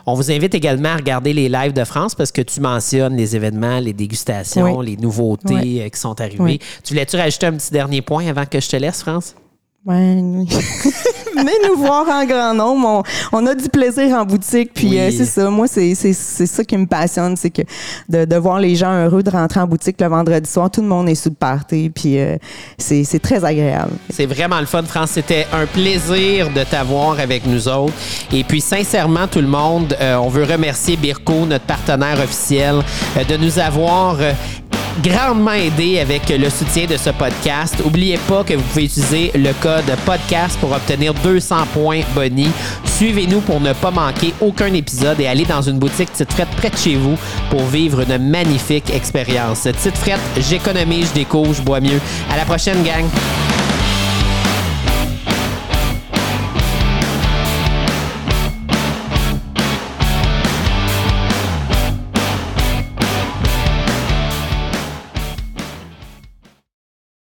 On 0.05 0.13
vous 0.13 0.31
invite 0.31 0.55
également 0.55 0.89
à 0.89 0.95
regarder 0.95 1.33
les 1.33 1.49
lives 1.49 1.73
de 1.73 1.83
France 1.83 2.15
parce 2.15 2.31
que 2.31 2.41
tu 2.41 2.61
mentionnes 2.61 3.17
les 3.17 3.35
événements, 3.35 3.79
les 3.79 3.93
dégustations, 3.93 4.77
Oui. 4.77 4.85
les 4.91 4.95
nouveautés 4.97 5.53
Oui. 5.53 5.89
qui 5.93 5.99
sont 5.99 6.19
arrivées. 6.21 6.59
Tu 6.83 6.93
voulais-tu 6.93 7.17
rajouter 7.17 7.47
un 7.47 7.53
petit 7.57 7.71
dernier 7.71 8.01
point 8.01 8.25
avant 8.27 8.45
que 8.45 8.59
je 8.61 8.69
te 8.69 8.77
laisse, 8.77 9.01
France? 9.01 9.35
Venez 9.85 11.51
nous 11.67 11.75
voir 11.77 12.07
en 12.07 12.23
grand 12.25 12.53
nombre. 12.53 13.03
On, 13.31 13.39
on 13.39 13.47
a 13.47 13.55
du 13.55 13.67
plaisir 13.67 14.15
en 14.15 14.25
boutique. 14.25 14.71
Puis 14.75 14.89
Oui. 14.89 14.99
euh, 14.99 15.09
c'est 15.11 15.25
ça. 15.25 15.49
Moi, 15.49 15.65
c'est 15.67 15.95
c'est- 15.95 16.13
c'est 16.13 16.45
ça 16.45 16.63
qui 16.63 16.77
me 16.77 16.85
passionne. 16.85 17.35
C'est 17.35 17.49
que 17.49 17.63
de, 18.07 18.25
de 18.25 18.35
voir 18.35 18.59
les 18.59 18.75
gens 18.75 18.93
heureux 18.93 19.23
de 19.23 19.31
rentrer 19.31 19.59
en 19.59 19.65
boutique 19.65 19.99
le 19.99 20.07
vendredi 20.07 20.47
soir. 20.47 20.69
Tout 20.69 20.81
le 20.81 20.87
monde 20.87 21.09
est 21.09 21.15
sous 21.15 21.29
le 21.29 21.35
party. 21.35 21.89
Puis 21.89 22.19
euh, 22.19 22.37
c'est 22.77 23.03
c'est 23.03 23.17
très 23.19 23.43
agréable. 23.43 23.93
C'est 24.11 24.27
vraiment 24.27 24.59
le 24.59 24.67
fun, 24.67 24.83
France. 24.83 25.11
C'était 25.13 25.47
un 25.51 25.65
plaisir 25.65 26.49
de 26.51 26.63
t'avoir 26.63 27.19
avec 27.19 27.47
nous 27.47 27.67
autres. 27.67 27.93
Et 28.31 28.43
puis, 28.43 28.61
sincèrement, 28.61 29.27
tout 29.27 29.41
le 29.41 29.47
monde, 29.47 29.97
euh, 29.99 30.15
on 30.17 30.29
veut 30.29 30.43
remercier 30.43 30.95
Birko, 30.95 31.45
notre 31.47 31.65
partenaire 31.65 32.19
officiel, 32.19 32.75
euh, 33.17 33.23
de 33.23 33.35
nous 33.37 33.57
avoir 33.57 34.17
euh, 34.21 34.33
grandement 35.01 35.53
aidé 35.53 35.99
avec 35.99 36.29
le 36.29 36.49
soutien 36.49 36.85
de 36.85 36.97
ce 36.97 37.09
podcast. 37.11 37.75
N'oubliez 37.83 38.17
pas 38.27 38.43
que 38.43 38.53
vous 38.53 38.63
pouvez 38.63 38.85
utiliser 38.85 39.31
le 39.35 39.53
code 39.61 39.85
podcast 40.05 40.57
pour 40.59 40.71
obtenir 40.71 41.13
200 41.13 41.67
points 41.73 42.01
Bonnie. 42.13 42.51
Suivez-nous 42.85 43.41
pour 43.41 43.61
ne 43.61 43.73
pas 43.73 43.91
manquer 43.91 44.33
aucun 44.41 44.73
épisode 44.73 45.19
et 45.19 45.27
allez 45.27 45.45
dans 45.45 45.61
une 45.61 45.79
boutique 45.79 46.11
Tite 46.13 46.31
Frette 46.33 46.49
près 46.57 46.69
de 46.69 46.77
chez 46.77 46.95
vous 46.95 47.17
pour 47.49 47.63
vivre 47.65 48.01
une 48.01 48.17
magnifique 48.29 48.89
expérience. 48.93 49.61
Tite 49.61 49.97
Frette, 49.97 50.19
j'économise, 50.37 51.09
je 51.09 51.13
découvre, 51.13 51.53
je 51.53 51.61
bois 51.61 51.79
mieux. 51.79 51.99
À 52.29 52.37
la 52.37 52.45
prochaine, 52.45 52.83
gang! 52.83 53.05